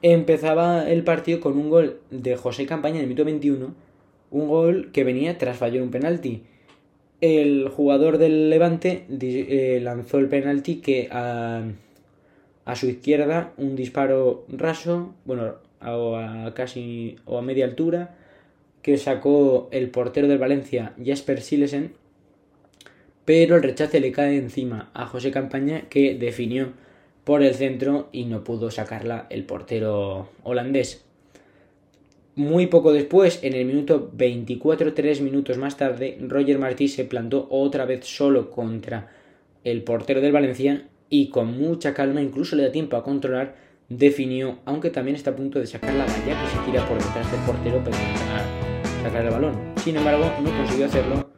Empezaba 0.01 0.89
el 0.89 1.05
partido 1.05 1.39
con 1.39 1.57
un 1.57 1.69
gol 1.69 2.01
de 2.09 2.35
José 2.35 2.65
Campaña 2.65 2.95
en 2.95 3.03
el 3.03 3.07
minuto 3.07 3.23
21, 3.23 3.73
un 4.31 4.47
gol 4.49 4.91
que 4.91 5.05
venía 5.05 5.37
tras 5.37 5.57
fallar 5.57 5.81
un 5.81 5.91
penalti. 5.91 6.43
El 7.21 7.69
jugador 7.69 8.17
del 8.17 8.49
Levante 8.49 9.05
eh, 9.09 9.79
lanzó 9.81 10.17
el 10.17 10.27
penalti 10.27 10.81
que 10.81 11.07
a, 11.09 11.63
a, 12.65 12.75
su 12.75 12.87
izquierda 12.87 13.53
un 13.57 13.75
disparo 13.75 14.45
raso, 14.49 15.13
bueno, 15.25 15.55
a, 15.79 16.51
casi 16.55 17.17
o 17.25 17.37
a 17.37 17.41
media 17.41 17.65
altura, 17.65 18.15
que 18.81 18.97
sacó 18.97 19.69
el 19.71 19.89
portero 19.89 20.27
del 20.27 20.37
Valencia, 20.37 20.93
Jasper 21.03 21.41
Silesen, 21.41 21.93
pero 23.25 23.55
el 23.55 23.63
rechace 23.63 23.99
le 23.99 24.11
cae 24.11 24.37
encima 24.37 24.89
a 24.93 25.05
José 25.05 25.31
Campaña 25.31 25.83
que 25.89 26.15
definió 26.15 26.73
por 27.23 27.43
el 27.43 27.53
centro 27.53 28.09
y 28.11 28.25
no 28.25 28.43
pudo 28.43 28.71
sacarla 28.71 29.27
el 29.29 29.43
portero 29.45 30.29
holandés. 30.43 31.05
Muy 32.35 32.67
poco 32.67 32.93
después, 32.93 33.39
en 33.43 33.53
el 33.53 33.65
minuto 33.65 34.09
24, 34.13 34.93
tres 34.93 35.21
minutos 35.21 35.57
más 35.57 35.77
tarde, 35.77 36.17
Roger 36.21 36.59
Martí 36.59 36.87
se 36.87 37.03
plantó 37.03 37.47
otra 37.51 37.85
vez 37.85 38.05
solo 38.05 38.49
contra 38.49 39.11
el 39.63 39.83
portero 39.83 40.21
del 40.21 40.31
Valencia 40.31 40.87
y 41.11 41.29
con 41.29 41.55
mucha 41.59 41.93
calma, 41.93 42.21
incluso 42.21 42.55
le 42.55 42.63
da 42.63 42.71
tiempo 42.71 42.97
a 42.97 43.03
controlar, 43.03 43.55
definió, 43.89 44.57
aunque 44.65 44.89
también 44.89 45.15
está 45.15 45.29
a 45.29 45.35
punto 45.35 45.59
de 45.59 45.67
sacar 45.67 45.93
la 45.93 46.05
valla 46.05 46.41
que 46.41 46.47
se 46.47 46.65
tira 46.65 46.87
por 46.87 46.97
detrás 46.97 47.29
del 47.29 47.41
portero 47.41 47.83
para 47.83 47.97
sacar 49.03 49.25
el 49.25 49.31
balón. 49.31 49.59
Sin 49.83 49.97
embargo, 49.97 50.31
no 50.41 50.57
consiguió 50.57 50.85
hacerlo 50.85 51.29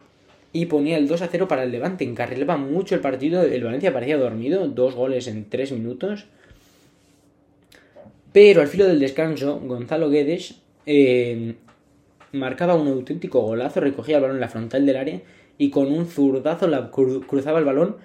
y 0.54 0.68
ponía 0.68 0.98
el 0.98 1.08
2 1.08 1.24
a 1.24 1.28
0 1.28 1.48
para 1.48 1.64
el 1.64 1.72
Levante. 1.72 2.04
Encarrilaba 2.04 2.56
mucho 2.58 2.94
el 2.94 3.02
partido. 3.02 3.42
El 3.42 3.64
Valencia 3.64 3.92
parecía 3.92 4.18
dormido. 4.18 4.68
Dos 4.68 4.94
goles 4.94 5.28
en 5.28 5.50
tres 5.50 5.72
minutos. 5.72 6.26
Pero 8.32 8.62
al 8.62 8.68
filo 8.68 8.86
del 8.86 9.00
descanso, 9.00 9.60
Gonzalo 9.60 10.12
Guedes 10.12 10.62
eh, 10.86 11.56
marcaba 12.32 12.76
un 12.76 12.88
auténtico 12.88 13.42
golazo. 13.42 13.80
Recogía 13.80 14.18
el 14.18 14.22
balón 14.22 14.38
en 14.38 14.42
la 14.42 14.50
frontal 14.50 14.86
del 14.86 14.98
área. 14.98 15.22
Y 15.58 15.72
con 15.72 15.92
un 15.92 16.06
zurdazo 16.06 16.68
la 16.68 16.92
cruzaba 16.92 17.58
el 17.58 17.66
balón. 17.66 17.98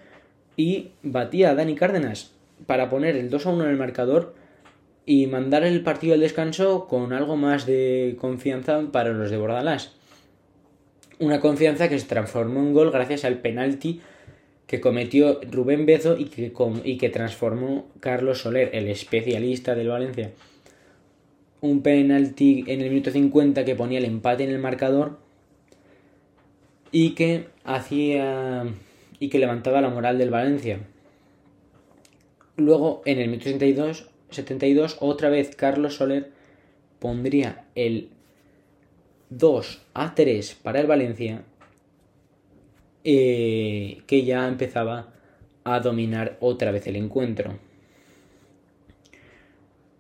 Y 0.59 0.90
batía 1.03 1.51
a 1.51 1.55
Dani 1.55 1.75
Cárdenas 1.75 2.33
para 2.66 2.90
poner 2.90 3.16
el 3.16 3.31
2 3.31 3.47
a 3.47 3.51
1 3.51 3.64
en 3.64 3.71
el 3.71 3.77
marcador. 3.79 4.35
Y 5.07 5.27
mandar 5.27 5.64
el 5.64 5.83
partido 5.83 6.12
al 6.12 6.21
descanso 6.21 6.87
con 6.87 7.14
algo 7.14 7.37
más 7.37 7.64
de 7.64 8.18
confianza 8.21 8.83
para 8.92 9.14
los 9.14 9.31
de 9.31 9.38
Bordalás 9.38 9.94
una 11.18 11.40
confianza 11.40 11.88
que 11.88 11.99
se 11.99 12.07
transformó 12.07 12.61
en 12.61 12.73
gol 12.73 12.90
gracias 12.90 13.25
al 13.25 13.38
penalti 13.38 14.01
que 14.66 14.81
cometió 14.81 15.40
Rubén 15.51 15.87
Bezo 15.87 16.16
y 16.18 16.27
que, 16.27 16.53
y 16.85 16.99
que 16.99 17.09
transformó 17.09 17.87
Carlos 18.01 18.42
Soler, 18.42 18.71
el 18.75 18.88
especialista 18.88 19.75
del 19.75 19.88
Valencia. 19.88 20.33
Un 21.61 21.83
penalti 21.83 22.64
en 22.66 22.83
el 22.83 22.90
minuto 22.90 23.11
50 23.11 23.64
que 23.64 23.75
ponía 23.75 23.99
el 23.99 24.05
empate 24.05 24.44
en 24.44 24.51
el 24.51 24.59
marcador 24.59 25.18
y 26.92 27.11
que 27.11 27.47
hacía 27.64 28.64
y 29.20 29.28
que 29.28 29.38
levantaba 29.38 29.81
la 29.81 29.90
moral 29.90 30.18
del 30.18 30.31
Valencia. 30.31 30.81
Luego, 32.57 33.02
en 33.04 33.18
el 33.18 33.28
1972, 33.28 34.96
otra 35.00 35.28
vez 35.28 35.54
Carlos 35.54 35.96
Soler 35.96 36.31
pondría 36.98 37.64
el 37.74 38.11
2 39.31 39.83
a 39.94 40.14
3 40.14 40.54
para 40.62 40.81
el 40.81 40.87
Valencia, 40.87 41.42
eh, 43.04 44.02
que 44.07 44.24
ya 44.24 44.48
empezaba 44.48 45.12
a 45.64 45.81
dominar 45.81 46.37
otra 46.40 46.70
vez 46.70 46.87
el 46.87 46.96
encuentro. 46.96 47.59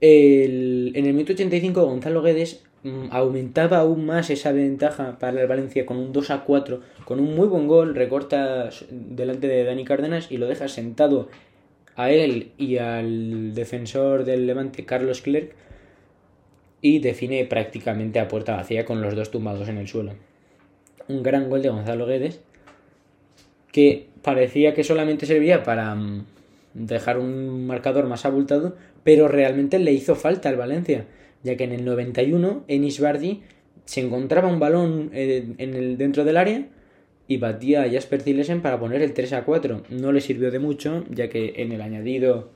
en 0.00 0.94
el 0.94 1.12
minuto 1.12 1.32
85 1.32 1.84
Gonzalo 1.84 2.22
Guedes 2.22 2.62
aumentaba 3.10 3.78
aún 3.78 4.06
más 4.06 4.30
esa 4.30 4.52
ventaja 4.52 5.18
para 5.18 5.40
el 5.40 5.48
Valencia 5.48 5.84
con 5.84 5.96
un 5.96 6.12
2 6.12 6.30
a 6.30 6.44
4, 6.44 6.80
con 7.04 7.20
un 7.20 7.34
muy 7.34 7.48
buen 7.48 7.66
gol, 7.66 7.94
recorta 7.94 8.70
delante 8.90 9.48
de 9.48 9.64
Dani 9.64 9.84
Cárdenas 9.84 10.30
y 10.30 10.36
lo 10.36 10.46
deja 10.46 10.68
sentado 10.68 11.28
a 11.96 12.10
él 12.10 12.52
y 12.56 12.78
al 12.78 13.54
defensor 13.54 14.24
del 14.24 14.46
Levante 14.46 14.84
Carlos 14.84 15.22
Clerc 15.22 15.52
y 16.80 17.00
define 17.00 17.44
prácticamente 17.44 18.20
a 18.20 18.28
puerta 18.28 18.54
vacía 18.56 18.84
con 18.84 19.02
los 19.02 19.16
dos 19.16 19.30
tumbados 19.30 19.68
en 19.68 19.78
el 19.78 19.88
suelo. 19.88 20.14
Un 21.08 21.22
gran 21.22 21.50
gol 21.50 21.62
de 21.62 21.70
Gonzalo 21.70 22.06
Guedes 22.06 22.40
que 23.72 24.06
parecía 24.22 24.74
que 24.74 24.84
solamente 24.84 25.26
servía 25.26 25.62
para 25.62 25.94
mm, 25.94 26.24
dejar 26.74 27.18
un 27.18 27.66
marcador 27.66 28.06
más 28.06 28.24
abultado, 28.24 28.76
pero 29.04 29.28
realmente 29.28 29.78
le 29.78 29.92
hizo 29.92 30.14
falta 30.14 30.48
al 30.48 30.56
Valencia, 30.56 31.06
ya 31.42 31.56
que 31.56 31.64
en 31.64 31.72
el 31.72 31.84
91 31.84 32.64
Enis 32.68 33.00
Bardi 33.00 33.42
se 33.84 34.00
encontraba 34.00 34.48
un 34.48 34.60
balón 34.60 35.10
eh, 35.14 35.54
en 35.58 35.74
el, 35.74 35.96
dentro 35.96 36.24
del 36.24 36.36
área 36.36 36.68
y 37.26 37.38
batía 37.38 37.82
a 37.82 37.90
Jasper 37.90 38.22
Zilesen 38.22 38.62
para 38.62 38.78
poner 38.78 39.02
el 39.02 39.14
3 39.14 39.32
a 39.32 39.44
4. 39.44 39.84
No 39.90 40.12
le 40.12 40.20
sirvió 40.20 40.50
de 40.50 40.58
mucho, 40.58 41.04
ya 41.10 41.28
que 41.28 41.54
en 41.56 41.72
el 41.72 41.80
añadido 41.80 42.50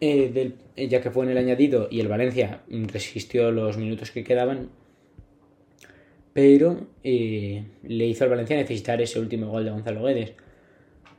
eh, 0.00 0.30
del, 0.32 0.54
eh, 0.76 0.88
ya 0.88 1.00
que 1.00 1.10
fue 1.10 1.24
en 1.24 1.32
el 1.32 1.38
añadido 1.38 1.88
y 1.90 2.00
el 2.00 2.08
Valencia 2.08 2.62
resistió 2.68 3.50
los 3.50 3.76
minutos 3.76 4.10
que 4.10 4.24
quedaban, 4.24 4.70
pero 6.32 6.86
le 7.02 8.06
hizo 8.06 8.24
al 8.24 8.30
Valencia 8.30 8.56
necesitar 8.56 9.02
ese 9.02 9.20
último 9.20 9.48
gol 9.48 9.64
de 9.64 9.70
Gonzalo 9.70 10.02
Guedes. 10.02 10.32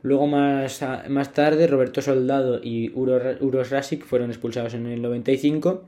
Luego 0.02 0.26
más, 0.26 0.84
más 1.08 1.32
tarde 1.32 1.66
Roberto 1.66 2.02
Soldado 2.02 2.60
y 2.62 2.90
Uros 2.94 3.70
Rasic 3.70 4.04
fueron 4.04 4.30
expulsados 4.30 4.74
en 4.74 4.86
el 4.86 5.00
95 5.00 5.84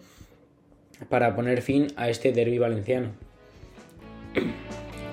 para 1.08 1.34
poner 1.36 1.62
fin 1.62 1.88
a 1.96 2.08
este 2.08 2.32
derby 2.32 2.58
valenciano 2.58 3.08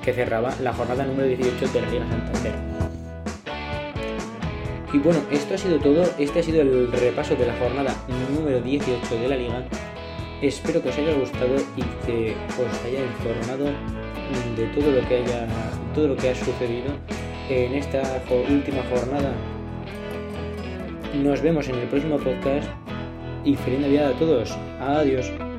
que 0.03 0.13
cerraba 0.13 0.53
la 0.61 0.73
jornada 0.73 1.05
número 1.05 1.27
18 1.27 1.67
de 1.67 1.81
la 1.81 1.89
Liga 1.89 2.07
Santander. 2.09 2.53
Y 4.91 4.99
bueno, 4.99 5.19
esto 5.31 5.55
ha 5.55 5.57
sido 5.57 5.79
todo, 5.79 6.03
este 6.19 6.39
ha 6.39 6.43
sido 6.43 6.61
el 6.61 6.91
repaso 6.91 7.35
de 7.35 7.47
la 7.47 7.55
jornada 7.55 7.95
número 8.35 8.61
18 8.61 9.15
de 9.15 9.27
la 9.27 9.35
liga. 9.35 9.63
Espero 10.41 10.83
que 10.83 10.89
os 10.89 10.97
haya 10.97 11.13
gustado 11.13 11.55
y 11.75 11.81
que 12.05 12.35
os 12.59 12.85
haya 12.85 13.03
informado 13.03 13.65
de 14.55 14.65
todo 14.75 14.91
lo 14.91 15.07
que 15.07 15.17
haya 15.17 15.47
todo 15.95 16.09
lo 16.09 16.15
que 16.15 16.29
ha 16.29 16.35
sucedido 16.35 16.91
en 17.49 17.73
esta 17.73 18.01
última 18.49 18.83
jornada. 18.83 19.33
Nos 21.23 21.41
vemos 21.41 21.67
en 21.69 21.75
el 21.75 21.87
próximo 21.87 22.17
podcast 22.17 22.69
y 23.43 23.55
feliz 23.55 23.79
Navidad 23.79 24.11
a 24.11 24.19
todos. 24.19 24.51
Adiós. 24.79 25.52